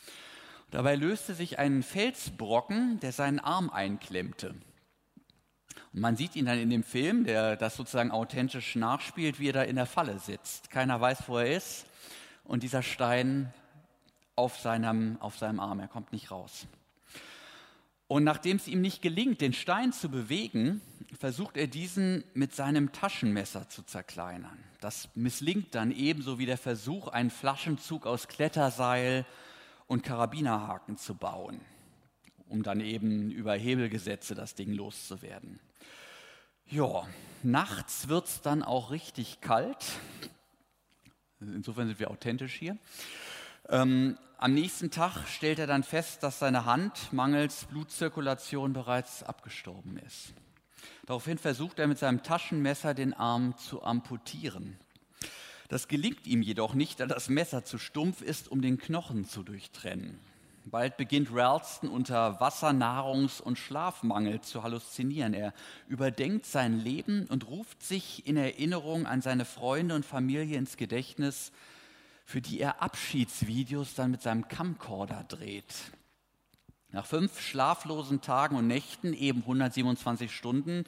Dabei 0.70 0.96
löste 0.96 1.34
sich 1.34 1.58
ein 1.58 1.82
Felsbrocken, 1.82 3.00
der 3.00 3.12
seinen 3.12 3.38
Arm 3.38 3.70
einklemmte. 3.70 4.54
Und 5.92 6.00
man 6.00 6.16
sieht 6.16 6.36
ihn 6.36 6.46
dann 6.46 6.58
in 6.58 6.70
dem 6.70 6.82
Film, 6.82 7.24
der 7.24 7.56
das 7.56 7.76
sozusagen 7.76 8.10
authentisch 8.10 8.76
nachspielt, 8.76 9.40
wie 9.40 9.48
er 9.48 9.54
da 9.54 9.62
in 9.62 9.76
der 9.76 9.86
Falle 9.86 10.18
sitzt. 10.18 10.70
Keiner 10.70 11.00
weiß, 11.00 11.28
wo 11.28 11.38
er 11.38 11.56
ist. 11.56 11.86
Und 12.44 12.62
dieser 12.62 12.82
Stein 12.82 13.52
auf 14.34 14.58
seinem, 14.58 15.16
auf 15.20 15.38
seinem 15.38 15.58
Arm, 15.58 15.80
er 15.80 15.88
kommt 15.88 16.12
nicht 16.12 16.30
raus. 16.30 16.66
Und 18.08 18.24
nachdem 18.24 18.56
es 18.56 18.68
ihm 18.68 18.80
nicht 18.80 19.02
gelingt, 19.02 19.40
den 19.40 19.52
Stein 19.52 19.92
zu 19.92 20.08
bewegen, 20.08 20.80
versucht 21.18 21.56
er 21.56 21.66
diesen 21.66 22.24
mit 22.34 22.54
seinem 22.54 22.92
Taschenmesser 22.92 23.68
zu 23.68 23.82
zerkleinern. 23.82 24.62
Das 24.80 25.08
misslingt 25.14 25.74
dann 25.74 25.90
ebenso 25.90 26.38
wie 26.38 26.46
der 26.46 26.58
Versuch, 26.58 27.08
einen 27.08 27.30
Flaschenzug 27.30 28.06
aus 28.06 28.28
Kletterseil 28.28 29.24
und 29.86 30.02
Karabinerhaken 30.02 30.96
zu 30.96 31.14
bauen, 31.14 31.60
um 32.48 32.62
dann 32.62 32.80
eben 32.80 33.30
über 33.30 33.54
Hebelgesetze 33.54 34.34
das 34.34 34.54
Ding 34.54 34.72
loszuwerden. 34.72 35.58
Ja, 36.68 37.06
nachts 37.42 38.08
wird 38.08 38.26
es 38.26 38.40
dann 38.42 38.62
auch 38.62 38.90
richtig 38.90 39.40
kalt. 39.40 39.84
Insofern 41.40 41.86
sind 41.86 41.98
wir 42.00 42.10
authentisch 42.10 42.54
hier. 42.54 42.76
Ähm, 43.68 44.16
am 44.38 44.54
nächsten 44.54 44.90
Tag 44.90 45.26
stellt 45.26 45.58
er 45.58 45.66
dann 45.66 45.82
fest, 45.82 46.22
dass 46.22 46.38
seine 46.38 46.66
Hand 46.66 47.12
mangels 47.12 47.64
Blutzirkulation 47.64 48.72
bereits 48.72 49.22
abgestorben 49.22 49.98
ist. 49.98 50.34
Daraufhin 51.06 51.38
versucht 51.38 51.78
er 51.78 51.86
mit 51.86 51.98
seinem 51.98 52.22
Taschenmesser 52.22 52.94
den 52.94 53.14
Arm 53.14 53.56
zu 53.56 53.82
amputieren. 53.82 54.78
Das 55.68 55.88
gelingt 55.88 56.26
ihm 56.26 56.42
jedoch 56.42 56.74
nicht, 56.74 57.00
da 57.00 57.06
das 57.06 57.28
Messer 57.28 57.64
zu 57.64 57.78
stumpf 57.78 58.22
ist, 58.22 58.48
um 58.48 58.62
den 58.62 58.78
Knochen 58.78 59.24
zu 59.24 59.42
durchtrennen. 59.42 60.18
Bald 60.64 60.96
beginnt 60.96 61.28
Ralston 61.32 61.88
unter 61.88 62.40
Wasser-, 62.40 62.72
Nahrungs- 62.72 63.40
und 63.40 63.56
Schlafmangel 63.56 64.40
zu 64.40 64.64
halluzinieren. 64.64 65.32
Er 65.32 65.54
überdenkt 65.88 66.44
sein 66.44 66.78
Leben 66.80 67.26
und 67.28 67.48
ruft 67.48 67.82
sich 67.82 68.26
in 68.26 68.36
Erinnerung 68.36 69.06
an 69.06 69.22
seine 69.22 69.44
Freunde 69.44 69.94
und 69.94 70.04
Familie 70.04 70.58
ins 70.58 70.76
Gedächtnis, 70.76 71.52
für 72.26 72.40
die 72.42 72.60
er 72.60 72.82
Abschiedsvideos 72.82 73.94
dann 73.94 74.10
mit 74.10 74.20
seinem 74.20 74.48
Camcorder 74.48 75.24
dreht. 75.28 75.72
Nach 76.90 77.06
fünf 77.06 77.40
schlaflosen 77.40 78.20
Tagen 78.20 78.56
und 78.56 78.66
Nächten, 78.66 79.14
eben 79.14 79.42
127 79.42 80.34
Stunden, 80.34 80.84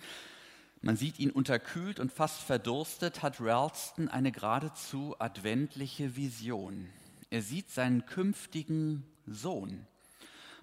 man 0.80 0.96
sieht 0.96 1.20
ihn 1.20 1.30
unterkühlt 1.30 2.00
und 2.00 2.12
fast 2.12 2.40
verdurstet, 2.40 3.22
hat 3.22 3.40
Ralston 3.40 4.08
eine 4.08 4.32
geradezu 4.32 5.14
adventliche 5.20 6.16
Vision. 6.16 6.88
Er 7.30 7.42
sieht 7.42 7.70
seinen 7.70 8.04
künftigen 8.06 9.04
Sohn. 9.26 9.86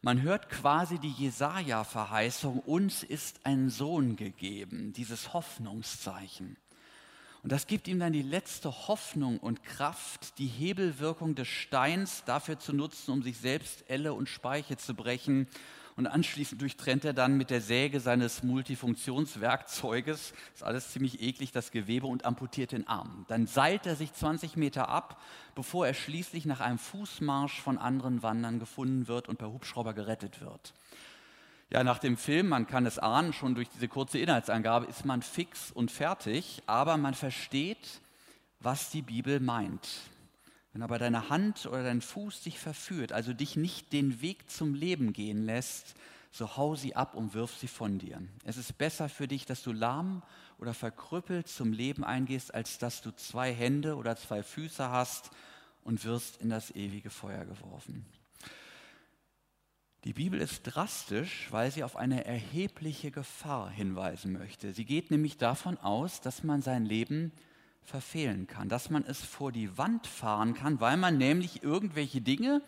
Man 0.01 0.21
hört 0.21 0.49
quasi 0.49 0.99
die 0.99 1.11
Jesaja-Verheißung, 1.11 2.59
uns 2.59 3.01
ist 3.01 3.45
ein 3.45 3.69
Sohn 3.69 4.17
gegeben, 4.17 4.91
dieses 4.93 5.33
Hoffnungszeichen. 5.33 6.57
Und 7.45 7.51
das 7.51 7.67
gibt 7.67 7.87
ihm 7.87 7.99
dann 7.99 8.11
die 8.11 8.23
letzte 8.23 8.87
Hoffnung 8.87 9.37
und 9.37 9.63
Kraft, 9.63 10.39
die 10.39 10.47
Hebelwirkung 10.47 11.35
des 11.35 11.47
Steins 11.47 12.23
dafür 12.25 12.57
zu 12.57 12.73
nutzen, 12.73 13.11
um 13.11 13.21
sich 13.21 13.37
selbst 13.37 13.83
Elle 13.87 14.13
und 14.13 14.29
Speiche 14.29 14.77
zu 14.77 14.95
brechen 14.95 15.47
und 15.95 16.07
anschließend 16.07 16.59
durchtrennt 16.59 17.05
er 17.05 17.13
dann 17.13 17.37
mit 17.37 17.51
der 17.51 17.61
Säge 17.61 17.99
seines 17.99 18.41
Multifunktionswerkzeuges, 18.41 20.33
ist 20.55 20.63
alles 20.63 20.89
ziemlich 20.89 21.21
eklig, 21.21 21.51
das 21.51 21.69
Gewebe 21.69 22.07
und 22.07 22.25
amputiert 22.25 22.71
den 22.71 22.87
Arm. 22.87 23.25
Dann 23.27 23.45
seilt 23.45 23.85
er 23.85 23.95
sich 23.95 24.11
20 24.11 24.57
Meter 24.57 24.89
ab, 24.89 25.21
bevor 25.53 25.85
er 25.85 25.93
schließlich 25.93 26.47
nach 26.47 26.61
einem 26.61 26.79
Fußmarsch 26.79 27.61
von 27.61 27.77
anderen 27.77 28.23
Wandern 28.23 28.57
gefunden 28.57 29.07
wird 29.07 29.29
und 29.29 29.37
per 29.37 29.51
Hubschrauber 29.51 29.93
gerettet 29.93 30.41
wird. 30.41 30.73
Ja, 31.71 31.83
nach 31.83 31.97
dem 31.97 32.15
Film, 32.15 32.49
man 32.49 32.67
kann 32.67 32.85
es 32.85 32.99
ahnen, 32.99 33.33
schon 33.33 33.55
durch 33.55 33.69
diese 33.69 33.87
kurze 33.87 34.19
Inhaltsangabe 34.19 34.85
ist 34.85 35.03
man 35.03 35.23
fix 35.23 35.71
und 35.71 35.89
fertig, 35.89 36.61
aber 36.67 36.97
man 36.97 37.15
versteht, 37.15 38.01
was 38.59 38.91
die 38.91 39.01
Bibel 39.01 39.39
meint. 39.39 39.87
Wenn 40.73 40.83
aber 40.83 40.99
deine 40.99 41.29
Hand 41.29 41.65
oder 41.65 41.83
dein 41.83 42.01
Fuß 42.01 42.41
dich 42.41 42.59
verführt, 42.59 43.13
also 43.13 43.33
dich 43.33 43.55
nicht 43.55 43.93
den 43.93 44.21
Weg 44.21 44.49
zum 44.49 44.75
Leben 44.75 45.11
gehen 45.11 45.43
lässt, 45.45 45.95
so 46.31 46.55
hau 46.57 46.75
sie 46.75 46.95
ab 46.95 47.15
und 47.15 47.33
wirf 47.33 47.55
sie 47.57 47.69
von 47.69 47.97
dir. 47.97 48.21
Es 48.43 48.57
ist 48.57 48.77
besser 48.77 49.09
für 49.09 49.27
dich, 49.27 49.45
dass 49.45 49.63
du 49.63 49.71
lahm 49.71 50.21
oder 50.59 50.73
verkrüppelt 50.73 51.47
zum 51.47 51.71
Leben 51.71 52.03
eingehst, 52.03 52.53
als 52.53 52.77
dass 52.77 53.01
du 53.01 53.11
zwei 53.15 53.53
Hände 53.53 53.95
oder 53.95 54.17
zwei 54.17 54.43
Füße 54.43 54.91
hast 54.91 55.31
und 55.83 56.03
wirst 56.03 56.41
in 56.41 56.49
das 56.49 56.71
ewige 56.75 57.09
Feuer 57.09 57.45
geworfen. 57.45 58.05
Die 60.05 60.13
Bibel 60.13 60.39
ist 60.39 60.61
drastisch, 60.61 61.47
weil 61.49 61.71
sie 61.71 61.83
auf 61.83 61.95
eine 61.95 62.25
erhebliche 62.25 63.09
Gefahr 63.09 63.71
hinweisen 63.71 64.33
möchte. 64.33 64.71
Sie 64.71 64.85
geht 64.85 65.09
nämlich 65.09 65.37
davon 65.37 65.79
aus, 65.79 66.21
dass 66.21 66.43
man 66.43 66.61
sein 66.61 66.85
Leben 66.85 67.31
verfehlen 67.81 68.45
kann, 68.45 68.69
dass 68.69 68.91
man 68.91 69.03
es 69.03 69.19
vor 69.21 69.51
die 69.51 69.79
Wand 69.79 70.05
fahren 70.05 70.53
kann, 70.53 70.79
weil 70.79 70.95
man 70.97 71.17
nämlich 71.17 71.63
irgendwelche 71.63 72.21
Dinge 72.21 72.61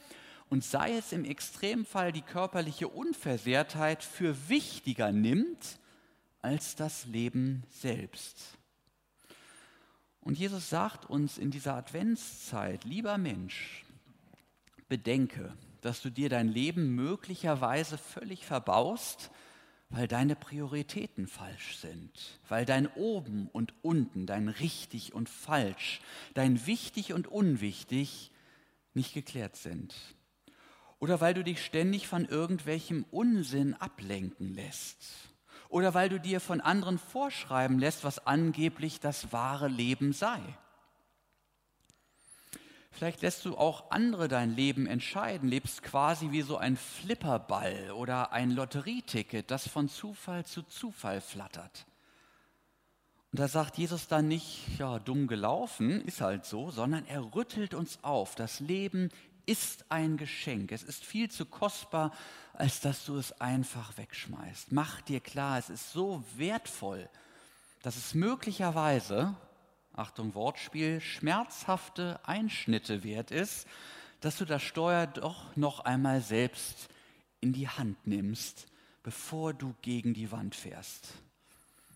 und 0.49 0.63
sei 0.63 0.97
es 0.97 1.11
im 1.11 1.25
Extremfall 1.25 2.11
die 2.11 2.23
körperliche 2.23 2.87
Unversehrtheit 2.87 4.03
für 4.03 4.49
wichtiger 4.49 5.11
nimmt 5.11 5.77
als 6.41 6.75
das 6.75 7.05
Leben 7.05 7.63
selbst. 7.69 8.57
Und 10.21 10.39
Jesus 10.39 10.71
sagt 10.71 11.07
uns 11.07 11.37
in 11.37 11.51
dieser 11.51 11.75
Adventszeit, 11.75 12.83
lieber 12.83 13.19
Mensch, 13.19 13.85
bedenke, 14.89 15.53
dass 15.81 16.01
du 16.01 16.09
dir 16.09 16.29
dein 16.29 16.47
Leben 16.47 16.95
möglicherweise 16.95 17.97
völlig 17.97 18.45
verbaust, 18.45 19.31
weil 19.89 20.07
deine 20.07 20.35
Prioritäten 20.35 21.27
falsch 21.27 21.77
sind, 21.77 22.39
weil 22.49 22.65
dein 22.65 22.87
oben 22.87 23.47
und 23.47 23.73
unten, 23.81 24.25
dein 24.25 24.49
richtig 24.49 25.13
und 25.13 25.29
falsch, 25.29 26.01
dein 26.33 26.65
wichtig 26.65 27.13
und 27.13 27.27
unwichtig 27.27 28.31
nicht 28.93 29.13
geklärt 29.13 29.55
sind. 29.55 29.95
Oder 30.99 31.21
weil 31.21 31.33
du 31.33 31.43
dich 31.43 31.63
ständig 31.63 32.07
von 32.07 32.25
irgendwelchem 32.25 33.05
Unsinn 33.11 33.75
ablenken 33.75 34.53
lässt. 34.55 34.97
Oder 35.69 35.93
weil 35.93 36.09
du 36.09 36.19
dir 36.19 36.39
von 36.39 36.59
anderen 36.59 36.97
vorschreiben 36.97 37.77
lässt, 37.77 38.03
was 38.03 38.25
angeblich 38.25 38.99
das 38.99 39.31
wahre 39.31 39.67
Leben 39.67 40.11
sei. 40.13 40.39
Vielleicht 42.97 43.21
lässt 43.21 43.45
du 43.45 43.55
auch 43.55 43.91
andere 43.91 44.27
dein 44.27 44.55
Leben 44.55 44.87
entscheiden, 44.87 45.47
lebst 45.47 45.83
quasi 45.83 46.31
wie 46.31 46.41
so 46.41 46.57
ein 46.57 46.75
Flipperball 46.75 47.91
oder 47.91 48.31
ein 48.31 48.49
Lotterieticket, 48.49 49.51
das 49.51 49.67
von 49.67 49.87
Zufall 49.87 50.45
zu 50.45 50.63
Zufall 50.63 51.21
flattert. 51.21 51.85
Und 53.31 53.39
da 53.39 53.47
sagt 53.47 53.77
Jesus 53.77 54.07
dann 54.07 54.27
nicht, 54.27 54.79
ja, 54.79 54.97
dumm 54.97 55.27
gelaufen, 55.27 56.01
ist 56.07 56.21
halt 56.21 56.45
so, 56.45 56.71
sondern 56.71 57.05
er 57.05 57.35
rüttelt 57.35 57.75
uns 57.75 57.99
auf. 58.03 58.33
Das 58.33 58.61
Leben 58.61 59.11
ist 59.45 59.85
ein 59.89 60.17
Geschenk. 60.17 60.71
Es 60.71 60.81
ist 60.81 61.05
viel 61.05 61.29
zu 61.29 61.45
kostbar, 61.45 62.11
als 62.53 62.79
dass 62.79 63.05
du 63.05 63.17
es 63.17 63.31
einfach 63.39 63.95
wegschmeißt. 63.99 64.71
Mach 64.71 65.01
dir 65.01 65.19
klar, 65.19 65.59
es 65.59 65.69
ist 65.69 65.91
so 65.91 66.23
wertvoll, 66.35 67.07
dass 67.83 67.95
es 67.95 68.15
möglicherweise 68.15 69.35
Achtung 69.97 70.35
Wortspiel, 70.35 71.01
schmerzhafte 71.01 72.19
Einschnitte 72.23 73.03
wert 73.03 73.31
ist, 73.31 73.67
dass 74.21 74.37
du 74.37 74.45
das 74.45 74.61
Steuer 74.61 75.07
doch 75.07 75.55
noch 75.55 75.79
einmal 75.81 76.21
selbst 76.21 76.89
in 77.41 77.51
die 77.51 77.67
Hand 77.67 78.05
nimmst, 78.05 78.67
bevor 79.01 79.53
du 79.53 79.73
gegen 79.81 80.13
die 80.13 80.31
Wand 80.31 80.53
fährst. 80.53 81.13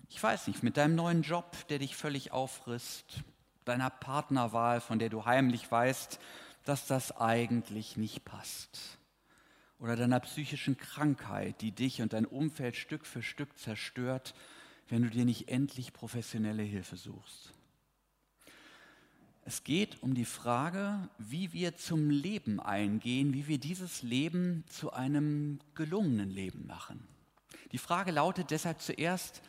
Ich 0.09 0.21
weiß 0.21 0.47
nicht, 0.47 0.63
mit 0.63 0.77
deinem 0.77 0.95
neuen 0.95 1.21
Job, 1.21 1.67
der 1.69 1.79
dich 1.79 1.95
völlig 1.95 2.31
auffrisst, 2.31 3.23
deiner 3.65 3.89
Partnerwahl, 3.89 4.81
von 4.81 4.97
der 4.97 5.09
du 5.09 5.25
heimlich 5.25 5.71
weißt, 5.71 6.19
dass 6.65 6.87
das 6.87 7.15
eigentlich 7.17 7.97
nicht 7.97 8.25
passt. 8.25 8.97
Oder 9.79 9.95
deiner 9.95 10.19
psychischen 10.19 10.77
Krankheit, 10.77 11.61
die 11.61 11.71
dich 11.71 12.01
und 12.01 12.13
dein 12.13 12.25
Umfeld 12.25 12.75
Stück 12.75 13.05
für 13.05 13.21
Stück 13.21 13.57
zerstört, 13.57 14.33
wenn 14.89 15.03
du 15.03 15.09
dir 15.09 15.25
nicht 15.25 15.49
endlich 15.49 15.93
professionelle 15.93 16.63
Hilfe 16.63 16.97
suchst. 16.97 17.53
Es 19.43 19.63
geht 19.63 20.01
um 20.03 20.13
die 20.13 20.25
Frage, 20.25 21.09
wie 21.17 21.51
wir 21.51 21.75
zum 21.75 22.09
Leben 22.09 22.59
eingehen, 22.59 23.33
wie 23.33 23.47
wir 23.47 23.57
dieses 23.57 24.03
Leben 24.03 24.63
zu 24.67 24.93
einem 24.93 25.59
gelungenen 25.73 26.29
Leben 26.29 26.67
machen. 26.67 27.07
Die 27.71 27.79
Frage 27.79 28.11
lautet 28.11 28.51
deshalb 28.51 28.81
zuerst, 28.81 29.41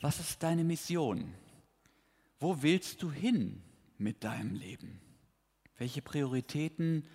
was 0.00 0.20
ist 0.20 0.42
deine 0.42 0.64
Mission? 0.64 1.32
Wo 2.38 2.62
willst 2.62 3.02
du 3.02 3.10
hin 3.10 3.62
mit 3.98 4.24
deinem 4.24 4.54
Leben? 4.54 5.00
Welche 5.78 6.02
Prioritäten 6.02 7.06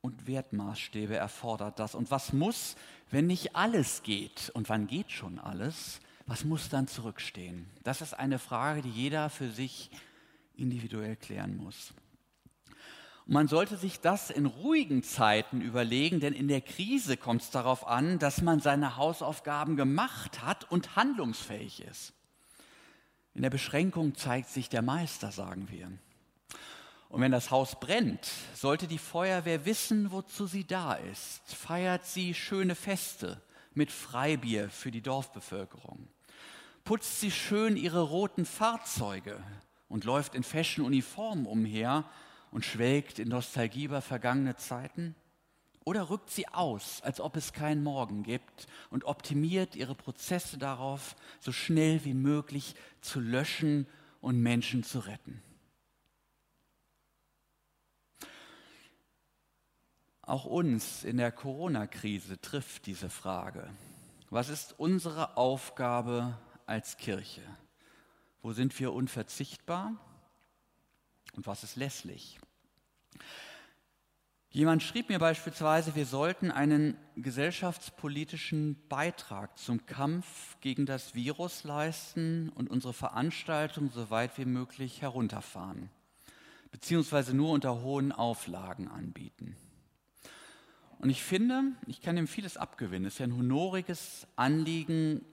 und 0.00 0.26
Wertmaßstäbe 0.26 1.16
erfordert 1.16 1.78
das? 1.78 1.94
Und 1.94 2.10
was 2.10 2.32
muss, 2.32 2.76
wenn 3.10 3.26
nicht 3.26 3.54
alles 3.54 4.02
geht? 4.02 4.50
Und 4.54 4.68
wann 4.70 4.86
geht 4.86 5.10
schon 5.10 5.38
alles? 5.38 6.00
Was 6.26 6.44
muss 6.44 6.68
dann 6.68 6.88
zurückstehen? 6.88 7.68
Das 7.82 8.00
ist 8.00 8.14
eine 8.14 8.38
Frage, 8.38 8.82
die 8.82 8.90
jeder 8.90 9.28
für 9.28 9.50
sich 9.50 9.90
individuell 10.60 11.16
klären 11.16 11.56
muss. 11.56 11.92
Und 13.26 13.34
man 13.34 13.48
sollte 13.48 13.76
sich 13.76 14.00
das 14.00 14.30
in 14.30 14.46
ruhigen 14.46 15.02
Zeiten 15.02 15.60
überlegen, 15.60 16.20
denn 16.20 16.34
in 16.34 16.48
der 16.48 16.60
Krise 16.60 17.16
kommt 17.16 17.42
es 17.42 17.50
darauf 17.50 17.86
an, 17.86 18.18
dass 18.18 18.42
man 18.42 18.60
seine 18.60 18.96
Hausaufgaben 18.96 19.76
gemacht 19.76 20.42
hat 20.42 20.70
und 20.70 20.96
handlungsfähig 20.96 21.82
ist. 21.82 22.12
In 23.34 23.42
der 23.42 23.50
Beschränkung 23.50 24.16
zeigt 24.16 24.48
sich 24.48 24.68
der 24.68 24.82
Meister, 24.82 25.30
sagen 25.30 25.68
wir. 25.70 25.92
Und 27.08 27.20
wenn 27.20 27.32
das 27.32 27.50
Haus 27.50 27.78
brennt, 27.78 28.30
sollte 28.54 28.86
die 28.86 28.98
Feuerwehr 28.98 29.64
wissen, 29.64 30.12
wozu 30.12 30.46
sie 30.46 30.64
da 30.64 30.94
ist. 30.94 31.42
Feiert 31.54 32.06
sie 32.06 32.34
schöne 32.34 32.74
Feste 32.74 33.40
mit 33.74 33.90
Freibier 33.90 34.70
für 34.70 34.90
die 34.90 35.02
Dorfbevölkerung. 35.02 36.08
Putzt 36.84 37.20
sie 37.20 37.30
schön 37.30 37.76
ihre 37.76 38.02
roten 38.02 38.44
Fahrzeuge 38.44 39.42
und 39.90 40.04
läuft 40.04 40.34
in 40.34 40.42
Fashion-Uniformen 40.42 41.44
umher 41.44 42.04
und 42.50 42.64
schwelgt 42.64 43.18
in 43.18 43.28
Nostalgie 43.28 43.84
über 43.84 44.00
vergangene 44.00 44.56
Zeiten? 44.56 45.14
Oder 45.84 46.08
rückt 46.08 46.30
sie 46.30 46.48
aus, 46.48 47.02
als 47.02 47.20
ob 47.20 47.36
es 47.36 47.52
keinen 47.52 47.82
Morgen 47.82 48.22
gibt 48.22 48.68
und 48.90 49.04
optimiert 49.04 49.74
ihre 49.74 49.94
Prozesse 49.94 50.56
darauf, 50.56 51.16
so 51.40 51.52
schnell 51.52 52.04
wie 52.04 52.14
möglich 52.14 52.76
zu 53.00 53.18
löschen 53.18 53.86
und 54.20 54.40
Menschen 54.40 54.84
zu 54.84 55.00
retten? 55.00 55.42
Auch 60.22 60.44
uns 60.44 61.02
in 61.02 61.16
der 61.16 61.32
Corona-Krise 61.32 62.40
trifft 62.40 62.86
diese 62.86 63.10
Frage. 63.10 63.68
Was 64.28 64.48
ist 64.48 64.78
unsere 64.78 65.36
Aufgabe 65.36 66.38
als 66.66 66.96
Kirche? 66.98 67.42
Wo 68.42 68.52
sind 68.52 68.78
wir 68.78 68.92
unverzichtbar? 68.92 69.94
Und 71.34 71.46
was 71.46 71.62
ist 71.62 71.76
lässlich? 71.76 72.38
Jemand 74.52 74.82
schrieb 74.82 75.08
mir 75.08 75.20
beispielsweise, 75.20 75.94
wir 75.94 76.06
sollten 76.06 76.50
einen 76.50 76.96
gesellschaftspolitischen 77.14 78.76
Beitrag 78.88 79.56
zum 79.56 79.86
Kampf 79.86 80.56
gegen 80.60 80.86
das 80.86 81.14
Virus 81.14 81.62
leisten 81.62 82.48
und 82.48 82.68
unsere 82.68 82.92
Veranstaltung 82.92 83.92
so 83.92 84.10
weit 84.10 84.36
wie 84.38 84.46
möglich 84.46 85.02
herunterfahren, 85.02 85.88
beziehungsweise 86.72 87.32
nur 87.32 87.50
unter 87.50 87.82
hohen 87.82 88.10
Auflagen 88.10 88.88
anbieten. 88.88 89.54
Und 90.98 91.10
ich 91.10 91.22
finde, 91.22 91.62
ich 91.86 92.02
kann 92.02 92.16
ihm 92.16 92.26
vieles 92.26 92.56
abgewinnen. 92.56 93.06
Es 93.06 93.14
ist 93.14 93.18
ja 93.20 93.26
ein 93.26 93.36
honoriges 93.36 94.26
Anliegen, 94.34 95.24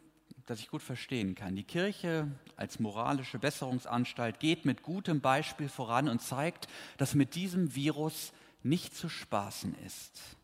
das 0.47 0.59
ich 0.59 0.69
gut 0.69 0.81
verstehen 0.81 1.35
kann. 1.35 1.55
Die 1.55 1.63
Kirche 1.63 2.31
als 2.55 2.79
moralische 2.79 3.37
Besserungsanstalt 3.37 4.39
geht 4.39 4.65
mit 4.65 4.81
gutem 4.81 5.21
Beispiel 5.21 5.69
voran 5.69 6.07
und 6.07 6.21
zeigt, 6.21 6.67
dass 6.97 7.15
mit 7.15 7.35
diesem 7.35 7.75
Virus 7.75 8.31
nicht 8.63 8.95
zu 8.95 9.09
spaßen 9.09 9.75
ist. 9.85 10.37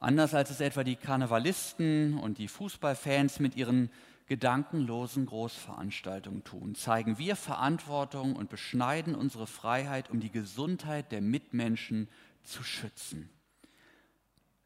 Anders 0.00 0.34
als 0.34 0.50
es 0.50 0.60
etwa 0.60 0.82
die 0.82 0.96
Karnevalisten 0.96 2.18
und 2.18 2.38
die 2.38 2.48
Fußballfans 2.48 3.38
mit 3.38 3.54
ihren 3.54 3.90
gedankenlosen 4.26 5.26
Großveranstaltungen 5.26 6.42
tun, 6.44 6.74
zeigen 6.74 7.18
wir 7.18 7.36
Verantwortung 7.36 8.34
und 8.34 8.48
beschneiden 8.48 9.14
unsere 9.14 9.46
Freiheit, 9.46 10.10
um 10.10 10.20
die 10.20 10.30
Gesundheit 10.30 11.12
der 11.12 11.20
Mitmenschen 11.20 12.08
zu 12.42 12.62
schützen. 12.62 13.28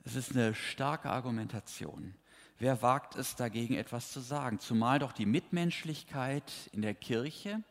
Es 0.04 0.14
ist 0.14 0.32
eine 0.32 0.54
starke 0.54 1.11
Argumentation. 1.11 2.14
Wer 2.60 2.82
wagt 2.82 3.14
es 3.14 3.36
dagegen 3.36 3.74
etwas 3.74 4.10
zu 4.10 4.18
sagen? 4.18 4.58
Zumal 4.58 4.98
doch 4.98 5.12
die 5.12 5.26
Mitmenschlichkeit 5.26 6.52
in 6.72 6.82
der 6.82 6.94
Kirche 6.94 7.62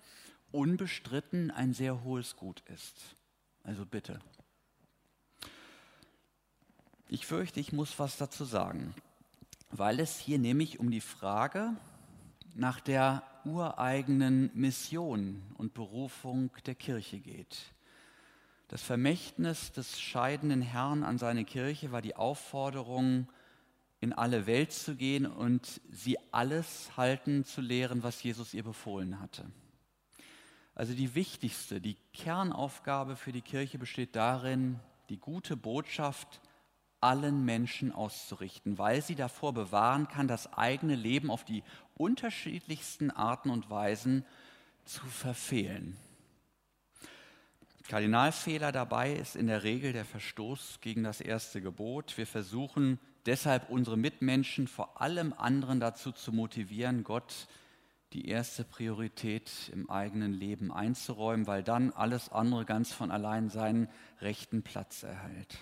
unbestritten 0.52 1.52
ein 1.52 1.73
sehr 1.73 2.06
hohes 2.06 2.38
Gut 2.38 2.62
ist. 2.73 3.17
Also 3.63 3.86
bitte. 3.86 4.19
Ich 7.10 7.26
fürchte, 7.26 7.60
ich 7.60 7.73
muss 7.73 8.00
was 8.00 8.15
dazu 8.15 8.45
sagen, 8.45 8.93
weil 9.71 10.00
es 10.00 10.19
hier 10.19 10.39
nämlich 10.39 10.80
um 10.80 10.89
die 10.89 11.02
Frage 11.02 11.76
nach 12.56 12.80
der 12.80 13.23
ureigenen 13.43 14.52
Mission 14.54 15.41
und 15.58 15.73
Berufung 15.73 16.50
der 16.65 16.76
Kirche 16.76 17.19
geht. 17.19 17.58
Das 18.69 18.82
Vermächtnis 18.84 19.73
des 19.73 20.00
scheidenden 20.00 20.62
Herrn 20.62 21.04
an 21.04 21.17
seine 21.17 21.43
Kirche 21.43 21.91
war 21.91 22.02
die 22.02 22.15
Aufforderung, 22.15 23.28
in 24.00 24.14
alle 24.14 24.46
Welt 24.46 24.72
zu 24.72 24.96
gehen 24.96 25.26
und 25.26 25.82
sie 25.90 26.18
alles 26.32 26.96
halten 26.98 27.46
zu 27.46 27.62
lehren, 27.62 28.04
was 28.04 28.22
Jesus 28.22 28.54
ihr 28.54 28.64
befohlen 28.64 29.20
hatte. 29.20 29.46
Also 30.76 30.94
die 30.94 31.16
wichtigste, 31.16 31.82
die 31.82 31.98
Kernaufgabe 32.14 33.16
für 33.16 33.32
die 33.32 33.42
Kirche 33.42 33.80
besteht 33.80 34.16
darin, 34.16 34.80
die 35.10 35.18
gute 35.18 35.58
Botschaft 35.58 36.42
allen 37.02 37.46
Menschen 37.46 37.92
auszurichten, 37.92 38.78
weil 38.78 39.02
sie 39.02 39.16
davor 39.16 39.54
bewahren 39.54 40.08
kann, 40.08 40.28
das 40.28 40.54
eigene 40.54 40.96
Leben 40.96 41.32
auf 41.32 41.44
die 41.46 41.64
unterschiedlichsten 41.96 43.12
Arten 43.12 43.50
und 43.50 43.70
Weisen 43.70 44.26
zu 44.86 45.06
verfehlen. 45.06 45.98
Kardinalfehler 47.88 48.72
dabei 48.72 49.14
ist 49.14 49.36
in 49.36 49.48
der 49.48 49.64
Regel 49.64 49.94
der 49.94 50.06
Verstoß 50.06 50.80
gegen 50.82 51.04
das 51.04 51.22
erste 51.22 51.62
Gebot. 51.62 52.18
Wir 52.18 52.28
versuchen 52.28 53.00
deshalb 53.28 53.70
unsere 53.70 53.98
Mitmenschen 53.98 54.68
vor 54.68 55.02
allem 55.02 55.34
anderen 55.38 55.80
dazu 55.80 56.12
zu 56.12 56.32
motivieren, 56.32 57.04
Gott 57.04 57.48
die 58.13 58.30
erste 58.30 58.63
Priorität 58.63 59.52
im 59.74 59.90
eigenen 59.90 60.34
Leben 60.34 60.72
einzuräumen, 60.72 61.46
weil 61.46 61.62
dann 61.62 61.92
alles 61.92 62.30
andere 62.30 62.66
ganz 62.66 62.94
von 62.94 63.12
allein 63.12 63.50
seinen 63.50 63.90
rechten 64.22 64.63
Platz 64.63 65.04
erhält. 65.04 65.58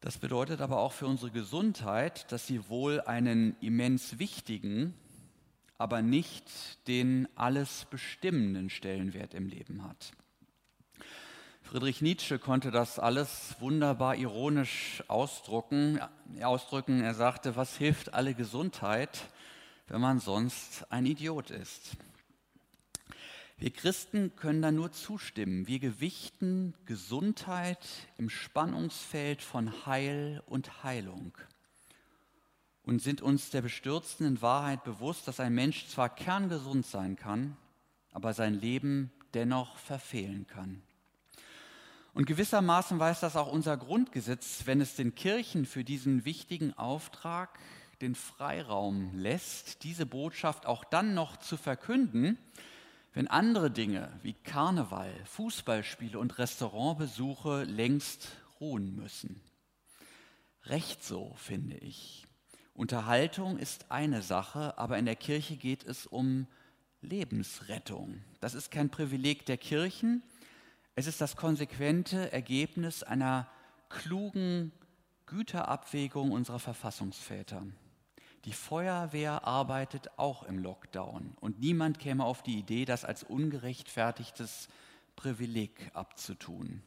Das 0.00 0.16
bedeutet 0.16 0.60
aber 0.60 0.78
auch 0.78 0.92
für 0.92 1.06
unsere 1.06 1.30
Gesundheit, 1.30 2.30
dass 2.32 2.46
sie 2.46 2.68
wohl 2.68 3.00
einen 3.02 3.56
immens 3.60 4.18
wichtigen, 4.18 4.94
aber 5.76 6.02
nicht 6.02 6.88
den 6.88 7.28
alles 7.36 7.86
bestimmenden 7.90 8.70
Stellenwert 8.70 9.34
im 9.34 9.48
Leben 9.48 9.84
hat. 9.84 10.12
Friedrich 11.70 12.00
Nietzsche 12.00 12.38
konnte 12.38 12.70
das 12.70 12.98
alles 12.98 13.54
wunderbar 13.60 14.16
ironisch 14.16 15.04
ausdrücken. 15.06 16.00
ausdrücken. 16.40 17.02
Er 17.02 17.12
sagte, 17.12 17.56
was 17.56 17.76
hilft 17.76 18.14
alle 18.14 18.32
Gesundheit, 18.32 19.28
wenn 19.86 20.00
man 20.00 20.18
sonst 20.18 20.90
ein 20.90 21.04
Idiot 21.04 21.50
ist? 21.50 21.90
Wir 23.58 23.70
Christen 23.70 24.34
können 24.34 24.62
da 24.62 24.72
nur 24.72 24.92
zustimmen. 24.92 25.66
Wir 25.66 25.78
gewichten 25.78 26.72
Gesundheit 26.86 27.86
im 28.16 28.30
Spannungsfeld 28.30 29.42
von 29.42 29.84
Heil 29.84 30.42
und 30.46 30.82
Heilung 30.84 31.36
und 32.82 33.02
sind 33.02 33.20
uns 33.20 33.50
der 33.50 33.60
bestürzenden 33.60 34.40
Wahrheit 34.40 34.84
bewusst, 34.84 35.28
dass 35.28 35.38
ein 35.38 35.54
Mensch 35.54 35.86
zwar 35.88 36.08
kerngesund 36.08 36.86
sein 36.86 37.16
kann, 37.16 37.58
aber 38.10 38.32
sein 38.32 38.54
Leben 38.54 39.12
dennoch 39.34 39.76
verfehlen 39.76 40.46
kann. 40.46 40.82
Und 42.14 42.26
gewissermaßen 42.26 42.98
weiß 42.98 43.20
das 43.20 43.36
auch 43.36 43.52
unser 43.52 43.76
Grundgesetz, 43.76 44.62
wenn 44.64 44.80
es 44.80 44.96
den 44.96 45.14
Kirchen 45.14 45.66
für 45.66 45.84
diesen 45.84 46.24
wichtigen 46.24 46.72
Auftrag 46.74 47.58
den 48.00 48.14
Freiraum 48.14 49.16
lässt, 49.16 49.84
diese 49.84 50.06
Botschaft 50.06 50.66
auch 50.66 50.84
dann 50.84 51.14
noch 51.14 51.36
zu 51.36 51.56
verkünden, 51.56 52.38
wenn 53.12 53.28
andere 53.28 53.70
Dinge 53.70 54.12
wie 54.22 54.34
Karneval, 54.34 55.12
Fußballspiele 55.24 56.18
und 56.18 56.38
Restaurantbesuche 56.38 57.64
längst 57.64 58.28
ruhen 58.60 58.94
müssen. 58.94 59.40
Recht 60.64 61.02
so, 61.02 61.34
finde 61.36 61.76
ich. 61.78 62.26
Unterhaltung 62.74 63.58
ist 63.58 63.90
eine 63.90 64.22
Sache, 64.22 64.78
aber 64.78 64.98
in 64.98 65.06
der 65.06 65.16
Kirche 65.16 65.56
geht 65.56 65.84
es 65.84 66.06
um 66.06 66.46
Lebensrettung. 67.00 68.22
Das 68.40 68.54
ist 68.54 68.70
kein 68.70 68.90
Privileg 68.90 69.46
der 69.46 69.56
Kirchen, 69.56 70.22
es 70.98 71.06
ist 71.06 71.20
das 71.20 71.36
konsequente 71.36 72.32
Ergebnis 72.32 73.04
einer 73.04 73.46
klugen 73.88 74.72
Güterabwägung 75.26 76.32
unserer 76.32 76.58
Verfassungsväter. 76.58 77.62
Die 78.44 78.52
Feuerwehr 78.52 79.46
arbeitet 79.46 80.10
auch 80.18 80.42
im 80.42 80.58
Lockdown 80.58 81.36
und 81.38 81.60
niemand 81.60 82.00
käme 82.00 82.24
auf 82.24 82.42
die 82.42 82.58
Idee, 82.58 82.84
das 82.84 83.04
als 83.04 83.22
ungerechtfertigtes 83.22 84.66
Privileg 85.14 85.88
abzutun. 85.94 86.82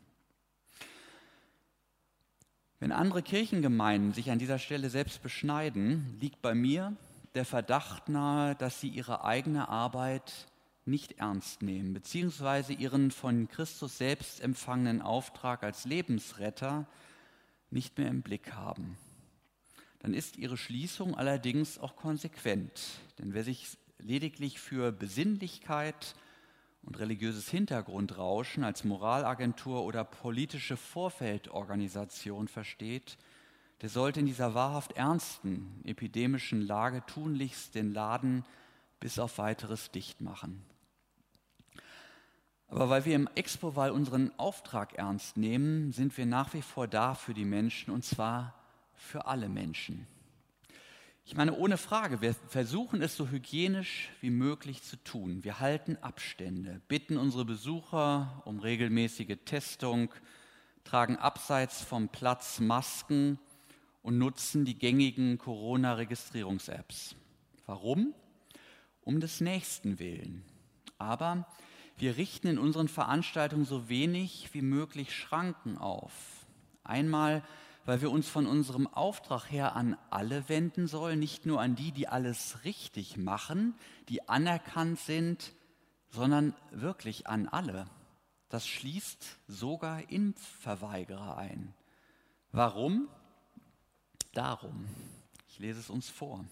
Wenn 2.82 2.91
andere 2.91 3.24
Kirchengemeinden 3.24 4.12
sich 4.12 4.30
an 4.30 4.39
dieser 4.39 4.60
Stelle 4.60 4.89
selbst 4.89 5.24
beschneiden, 5.24 6.17
liegt 6.19 6.41
bei 6.41 6.54
mir 6.54 6.97
der 7.34 7.45
Verdacht 7.45 8.10
nahe, 8.10 8.56
dass 8.56 8.82
sie 8.82 8.89
ihre 8.89 9.24
eigene 9.24 9.69
Arbeit 9.69 10.51
nicht 10.86 11.20
ernst 11.20 11.62
nehmen, 11.62 11.94
beziehungsweise 11.94 12.74
ihren 12.74 13.12
von 13.12 13.48
Christus 13.48 13.98
selbst 13.98 14.41
empfangenen 14.41 15.02
Auftrag 15.02 15.63
als 15.63 15.86
Lebensretter 15.86 16.88
nicht 17.70 17.98
mehr 17.98 18.08
im 18.08 18.22
Blick 18.22 18.54
haben. 18.54 18.98
Dann 20.00 20.13
ist 20.13 20.38
ihre 20.38 20.58
Schließung 20.58 21.15
allerdings 21.15 21.78
auch 21.78 21.96
konsequent. 21.96 22.82
Denn 23.20 23.34
wer 23.34 23.44
sich 23.44 23.78
lediglich 24.00 24.60
für 24.60 24.91
Besinnlichkeit 24.91 26.15
und 26.84 27.00
religiöses 27.00 27.50
Hintergrundrauschen 27.50 28.63
als 28.63 28.84
Moralagentur 28.84 29.84
oder 29.84 30.04
politische 30.04 30.76
Vorfeldorganisation 30.76 32.48
versteht, 32.48 33.20
der 33.82 33.89
sollte 33.89 34.20
in 34.20 34.26
dieser 34.26 34.56
wahrhaft 34.56 34.94
ernsten 34.94 35.82
epidemischen 35.84 36.62
Lage 36.62 37.04
tunlichst 37.06 37.76
den 37.76 37.94
Laden 37.94 38.44
bis 39.00 39.20
auf 39.20 39.38
weiteres 39.38 39.91
dicht 39.91 40.22
machen. 40.22 40.63
Aber 42.72 42.90
weil 42.90 43.04
wir 43.04 43.16
im 43.16 43.28
Expo-Wahl 43.36 43.92
unseren 43.92 44.32
Auftrag 44.40 44.94
ernst 44.94 45.36
nehmen, 45.36 45.92
sind 45.92 46.18
wir 46.18 46.26
nach 46.26 46.54
wie 46.54 46.62
vor 46.62 46.88
da 46.88 47.16
für 47.16 47.34
die 47.34 47.44
Menschen 47.44 47.94
und 47.94 48.06
zwar 48.06 48.56
für 48.96 49.26
alle 49.26 49.50
Menschen. 49.50 50.08
Ich 51.26 51.36
meine, 51.36 51.54
ohne 51.58 51.78
Frage, 51.78 52.22
wir 52.22 52.34
versuchen 52.48 53.02
es 53.02 53.18
so 53.18 53.28
hygienisch 53.28 54.10
wie 54.22 54.30
möglich 54.30 54.84
zu 54.84 54.96
tun. 55.04 55.44
Wir 55.44 55.60
halten 55.60 55.98
Abstände, 55.98 56.80
bitten 56.88 57.18
unsere 57.18 57.44
Besucher 57.44 58.42
um 58.46 58.60
regelmäßige 58.60 59.38
Testung, 59.44 60.14
tragen 60.86 61.18
abseits 61.18 61.82
vom 61.82 62.08
Platz 62.08 62.62
Masken 62.62 63.38
und 64.02 64.18
nutzen 64.18 64.64
die 64.64 64.80
gängigen 64.80 65.38
Corona-Registrierungs-Apps. 65.38 67.16
Warum? 67.66 68.14
Um 69.04 69.20
des 69.20 69.42
Nächsten 69.42 70.00
willen. 70.00 70.42
Aber 70.98 71.46
wir 71.98 72.18
richten 72.18 72.48
in 72.48 72.58
unseren 72.58 72.88
Veranstaltungen 72.88 73.66
so 73.66 73.90
wenig 73.90 74.50
wie 74.54 74.62
möglich 74.62 75.16
Schranken 75.16 75.78
auf. 75.78 76.12
Einmal, 76.84 77.44
weil 77.86 78.02
wir 78.02 78.12
uns 78.12 78.28
von 78.28 78.48
unserem 78.48 78.88
Auftrag 78.88 79.52
her 79.52 79.76
an 79.76 79.98
alle 80.10 80.50
wenden 80.50 80.88
sollen, 80.88 81.20
nicht 81.20 81.46
nur 81.46 81.62
an 81.62 81.76
die, 81.76 81.92
die 81.92 82.08
alles 82.08 82.64
richtig 82.64 83.18
machen, 83.18 83.76
die 84.10 84.28
anerkannt 84.30 85.00
sind, 85.00 85.54
sondern 86.10 86.54
wirklich 86.72 87.28
an 87.28 87.48
alle. 87.48 87.86
Das 88.50 88.68
schließt 88.68 89.38
sogar 89.48 90.10
Impfverweigerer 90.10 91.38
ein. 91.38 91.74
Warum? 92.52 93.08
Darum. 94.34 94.88
Ich 95.48 95.60
lese 95.60 95.80
es 95.80 95.90
uns 95.90 96.10
vor. 96.10 96.44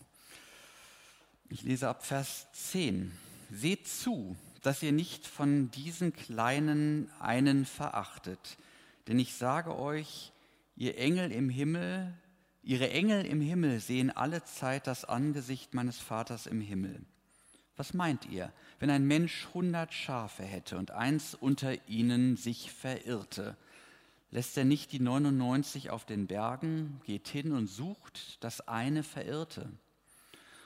Ich 1.49 1.63
lese 1.63 1.89
ab 1.89 2.05
Vers 2.05 2.47
10. 2.53 3.11
Seht 3.51 3.87
zu, 3.87 4.37
dass 4.61 4.83
ihr 4.83 4.91
nicht 4.91 5.25
von 5.27 5.71
diesen 5.71 6.13
Kleinen 6.13 7.09
einen 7.19 7.65
verachtet. 7.65 8.57
Denn 9.07 9.19
ich 9.19 9.35
sage 9.35 9.77
euch, 9.77 10.31
ihr 10.75 10.97
Engel 10.97 11.31
im 11.31 11.49
Himmel, 11.49 12.13
ihre 12.63 12.89
Engel 12.89 13.25
im 13.25 13.41
Himmel 13.41 13.79
sehen 13.79 14.11
alle 14.11 14.43
Zeit 14.43 14.87
das 14.87 15.05
Angesicht 15.05 15.73
meines 15.73 15.99
Vaters 15.99 16.45
im 16.45 16.61
Himmel. 16.61 17.01
Was 17.77 17.93
meint 17.93 18.25
ihr, 18.25 18.51
wenn 18.79 18.89
ein 18.89 19.07
Mensch 19.07 19.47
hundert 19.53 19.93
Schafe 19.93 20.43
hätte 20.43 20.77
und 20.77 20.91
eins 20.91 21.33
unter 21.33 21.87
ihnen 21.87 22.35
sich 22.35 22.71
verirrte? 22.71 23.55
Lässt 24.31 24.57
er 24.57 24.65
nicht 24.65 24.91
die 24.91 24.99
99 24.99 25.89
auf 25.89 26.05
den 26.05 26.27
Bergen, 26.27 26.99
geht 27.05 27.29
hin 27.29 27.53
und 27.53 27.67
sucht 27.67 28.43
das 28.43 28.67
eine 28.67 29.01
Verirrte? 29.01 29.71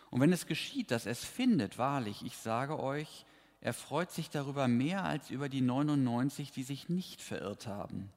Und 0.10 0.22
wenn 0.22 0.34
es 0.34 0.48
geschieht, 0.48 0.92
dass 0.92 1.06
es 1.06 1.24
findet, 1.24 1.78
wahrlich, 1.78 2.24
ich 2.26 2.36
sage 2.36 2.80
euch, 2.80 3.26
er 3.64 3.74
freut 3.74 4.12
sich 4.12 4.30
darüber 4.30 4.68
mehr 4.68 5.06
als 5.06 5.30
über 5.30 5.48
die 5.48 5.62
99, 5.62 6.52
die 6.52 6.64
sich 6.64 6.90
nicht 6.90 7.22
verirrt 7.22 7.66
haben. 7.66 8.10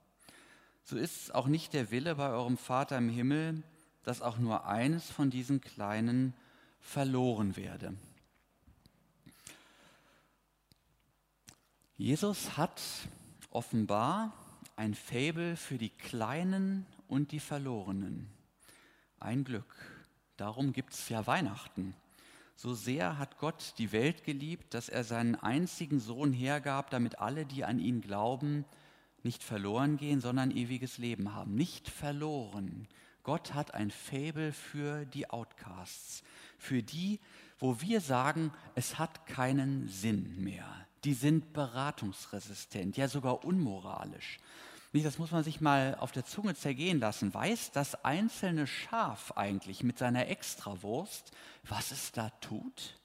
So 0.83 0.97
ist 0.97 1.23
es 1.23 1.31
auch 1.31 1.47
nicht 1.47 1.73
der 1.73 1.93
Wille 1.93 2.17
bei 2.17 2.31
eurem 2.31 2.59
Vater 2.59 2.99
im 2.99 3.09
Himmel, 3.09 3.63
dass 4.03 4.23
auch 4.23 4.39
nur 4.39 4.67
eines 4.67 5.09
von 5.09 5.31
diesen 5.31 5.61
Kleinen 5.61 6.35
verloren 6.81 7.55
werde. 7.57 7.95
Jesus 11.97 12.57
hat 12.57 12.83
offenbar 13.51 14.33
ein 14.75 14.97
Fabel 14.97 15.55
für 15.55 15.79
die 15.79 15.91
Kleinen 15.91 16.87
und 17.07 17.31
die 17.31 17.39
Verlorenen. 17.39 18.29
Ein 19.21 19.45
Glück. 19.45 19.77
Darum 20.37 20.73
gibt 20.73 20.93
es 20.93 21.09
ja 21.09 21.25
Weihnachten. 21.29 21.95
So 22.57 22.73
sehr 22.73 23.19
hat 23.19 23.39
Gott 23.39 23.75
die 23.77 23.93
Welt 23.93 24.25
geliebt, 24.25 24.73
dass 24.73 24.89
er 24.89 25.05
seinen 25.05 25.35
einzigen 25.35 26.01
Sohn 26.01 26.33
hergab, 26.33 26.91
damit 26.91 27.19
alle, 27.19 27.45
die 27.45 27.65
an 27.65 27.79
ihn 27.79 28.01
glauben, 28.01 28.65
nicht 29.23 29.43
verloren 29.43 29.99
gehen, 29.99 30.23
sondern 30.23 30.51
ewiges 30.51 30.97
Leben 30.97 31.35
haben. 31.35 31.55
Nicht 31.55 31.91
verloren. 31.91 32.89
Gott 33.25 33.53
hat 33.55 33.75
ein 33.75 33.91
Fabel 33.91 34.53
für 34.53 35.05
die 35.05 35.29
Outcasts, 35.29 36.23
für 36.59 36.83
die, 36.83 37.21
wo 37.59 37.81
wir 37.81 38.01
sagen, 38.01 38.53
es 38.75 38.99
hat 38.99 39.27
keinen 39.27 39.89
Sinn 39.89 40.43
mehr. 40.43 40.67
Die 41.05 41.15
sind 41.15 41.53
beratungsresistent, 41.53 42.97
ja 42.97 43.09
sogar 43.09 43.45
unmoralisch. 43.45 44.39
Das 45.03 45.19
muss 45.19 45.31
man 45.31 45.45
sich 45.45 45.61
mal 45.61 45.97
auf 45.99 46.13
der 46.13 46.25
Zunge 46.25 46.55
zergehen 46.55 47.01
lassen. 47.01 47.33
Weiß 47.35 47.73
das 47.73 48.05
einzelne 48.05 48.67
Schaf 48.67 49.33
eigentlich 49.33 49.83
mit 49.83 49.99
seiner 49.99 50.29
Extrawurst, 50.29 51.33
was 51.65 51.91
es 51.91 52.13
da 52.13 52.31
tut? 52.41 52.99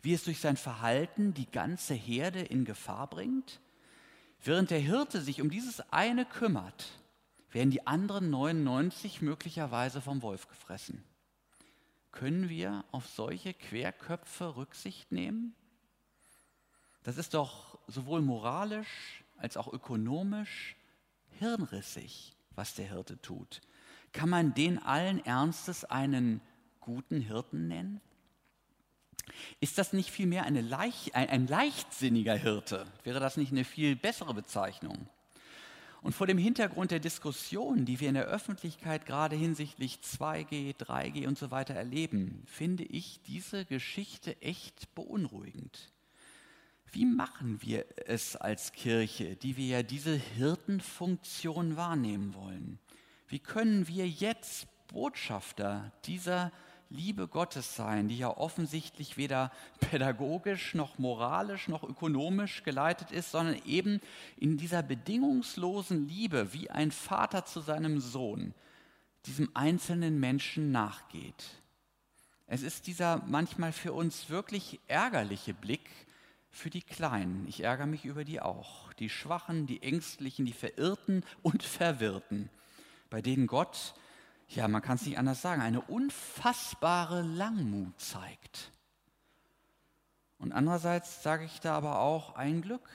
Wie 0.00 0.14
es 0.14 0.24
durch 0.24 0.40
sein 0.40 0.56
Verhalten 0.56 1.34
die 1.34 1.50
ganze 1.50 1.94
Herde 1.94 2.40
in 2.40 2.64
Gefahr 2.64 3.08
bringt? 3.08 3.60
Während 4.42 4.70
der 4.70 4.78
Hirte 4.78 5.20
sich 5.20 5.40
um 5.40 5.50
dieses 5.50 5.80
eine 5.92 6.24
kümmert, 6.24 6.92
werden 7.50 7.70
die 7.70 7.86
anderen 7.86 8.30
99 8.30 9.20
möglicherweise 9.22 10.00
vom 10.00 10.22
Wolf 10.22 10.48
gefressen. 10.48 11.02
Können 12.12 12.48
wir 12.48 12.84
auf 12.92 13.06
solche 13.08 13.54
Querköpfe 13.54 14.56
Rücksicht 14.56 15.10
nehmen? 15.12 15.54
Das 17.02 17.16
ist 17.16 17.34
doch 17.34 17.78
sowohl 17.86 18.20
moralisch 18.20 19.24
als 19.36 19.56
auch 19.56 19.72
ökonomisch 19.72 20.76
hirnrissig, 21.38 22.32
was 22.54 22.74
der 22.74 22.88
Hirte 22.88 23.20
tut. 23.20 23.60
Kann 24.12 24.28
man 24.28 24.54
den 24.54 24.78
allen 24.78 25.24
Ernstes 25.24 25.84
einen 25.84 26.40
guten 26.80 27.20
Hirten 27.20 27.68
nennen? 27.68 28.00
Ist 29.60 29.78
das 29.78 29.92
nicht 29.92 30.10
vielmehr 30.10 30.44
eine 30.44 30.62
Leicht, 30.62 31.14
ein, 31.14 31.28
ein 31.28 31.46
leichtsinniger 31.46 32.34
Hirte? 32.34 32.86
Wäre 33.04 33.20
das 33.20 33.36
nicht 33.36 33.52
eine 33.52 33.64
viel 33.64 33.96
bessere 33.96 34.34
Bezeichnung? 34.34 35.08
Und 36.00 36.14
vor 36.14 36.26
dem 36.26 36.38
Hintergrund 36.38 36.92
der 36.92 37.00
Diskussionen, 37.00 37.84
die 37.84 37.98
wir 38.00 38.08
in 38.08 38.14
der 38.14 38.26
Öffentlichkeit 38.26 39.04
gerade 39.04 39.36
hinsichtlich 39.36 39.98
2G, 40.02 40.76
3G 40.76 41.26
und 41.26 41.36
so 41.36 41.50
weiter 41.50 41.74
erleben, 41.74 42.42
finde 42.46 42.84
ich 42.84 43.20
diese 43.26 43.64
Geschichte 43.64 44.40
echt 44.40 44.94
beunruhigend. 44.94 45.90
Wie 46.92 47.04
machen 47.04 47.60
wir 47.60 47.84
es 48.06 48.36
als 48.36 48.72
Kirche, 48.72 49.36
die 49.36 49.56
wir 49.56 49.66
ja 49.66 49.82
diese 49.82 50.14
Hirtenfunktion 50.14 51.76
wahrnehmen 51.76 52.34
wollen? 52.34 52.78
Wie 53.28 53.38
können 53.38 53.88
wir 53.88 54.08
jetzt 54.08 54.66
Botschafter 54.88 55.92
dieser 56.04 56.50
Liebe 56.90 57.28
Gottes 57.28 57.76
sein, 57.76 58.08
die 58.08 58.16
ja 58.16 58.34
offensichtlich 58.34 59.18
weder 59.18 59.52
pädagogisch 59.80 60.74
noch 60.74 60.98
moralisch 60.98 61.68
noch 61.68 61.84
ökonomisch 61.84 62.62
geleitet 62.62 63.10
ist, 63.10 63.30
sondern 63.30 63.60
eben 63.66 64.00
in 64.38 64.56
dieser 64.56 64.82
bedingungslosen 64.82 66.08
Liebe, 66.08 66.54
wie 66.54 66.70
ein 66.70 66.90
Vater 66.90 67.44
zu 67.44 67.60
seinem 67.60 68.00
Sohn, 68.00 68.54
diesem 69.26 69.50
einzelnen 69.52 70.18
Menschen 70.18 70.72
nachgeht. 70.72 71.44
Es 72.46 72.62
ist 72.62 72.86
dieser 72.86 73.22
manchmal 73.26 73.72
für 73.72 73.92
uns 73.92 74.30
wirklich 74.30 74.80
ärgerliche 74.86 75.52
Blick, 75.52 75.90
für 76.50 76.70
die 76.70 76.82
Kleinen. 76.82 77.46
Ich 77.48 77.62
ärgere 77.62 77.86
mich 77.86 78.04
über 78.04 78.24
die 78.24 78.40
auch. 78.40 78.92
Die 78.94 79.10
Schwachen, 79.10 79.66
die 79.66 79.82
Ängstlichen, 79.82 80.46
die 80.46 80.52
Verirrten 80.52 81.24
und 81.42 81.62
Verwirrten, 81.62 82.50
bei 83.10 83.22
denen 83.22 83.46
Gott 83.46 83.94
ja, 84.48 84.66
man 84.66 84.82
kann 84.82 84.96
es 84.96 85.04
nicht 85.04 85.18
anders 85.18 85.42
sagen, 85.42 85.60
eine 85.60 85.82
unfassbare 85.82 87.22
Langmut 87.22 88.00
zeigt. 88.00 88.72
Und 90.38 90.52
andererseits 90.52 91.22
sage 91.22 91.44
ich 91.44 91.60
da 91.60 91.74
aber 91.76 91.98
auch 91.98 92.34
ein 92.34 92.62
Glück. 92.62 92.88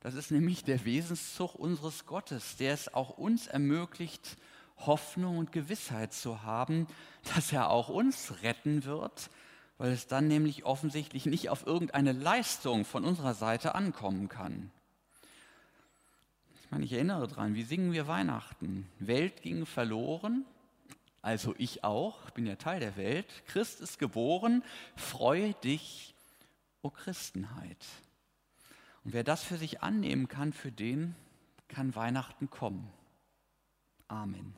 Das 0.00 0.14
ist 0.14 0.30
nämlich 0.30 0.64
der 0.64 0.84
Wesenszug 0.84 1.54
unseres 1.54 2.04
Gottes, 2.04 2.56
der 2.56 2.74
es 2.74 2.92
auch 2.92 3.16
uns 3.16 3.46
ermöglicht, 3.46 4.36
Hoffnung 4.78 5.38
und 5.38 5.52
Gewissheit 5.52 6.12
zu 6.12 6.42
haben, 6.42 6.86
dass 7.34 7.52
er 7.52 7.70
auch 7.70 7.88
uns 7.88 8.42
retten 8.42 8.84
wird, 8.84 9.30
weil 9.78 9.92
es 9.92 10.06
dann 10.06 10.28
nämlich 10.28 10.64
offensichtlich 10.64 11.26
nicht 11.26 11.50
auf 11.50 11.66
irgendeine 11.66 12.12
Leistung 12.12 12.84
von 12.84 13.04
unserer 13.04 13.34
Seite 13.34 13.74
ankommen 13.74 14.28
kann. 14.28 14.70
Ich 16.62 16.70
meine, 16.70 16.84
ich 16.84 16.92
erinnere 16.92 17.28
dran, 17.28 17.54
wie 17.54 17.62
singen 17.62 17.92
wir 17.92 18.08
Weihnachten? 18.08 18.88
Welt 18.98 19.42
ging 19.42 19.66
verloren, 19.66 20.44
also 21.26 21.56
ich 21.58 21.82
auch, 21.82 22.24
ich 22.28 22.34
bin 22.34 22.46
ja 22.46 22.54
Teil 22.54 22.78
der 22.78 22.96
Welt. 22.96 23.26
Christ 23.48 23.80
ist 23.80 23.98
geboren, 23.98 24.62
freue 24.94 25.54
dich, 25.54 26.14
o 26.82 26.90
Christenheit. 26.90 27.84
Und 29.02 29.12
wer 29.12 29.24
das 29.24 29.42
für 29.42 29.56
sich 29.56 29.82
annehmen 29.82 30.28
kann, 30.28 30.52
für 30.52 30.70
den 30.70 31.16
kann 31.66 31.96
Weihnachten 31.96 32.48
kommen. 32.48 32.88
Amen. 34.06 34.54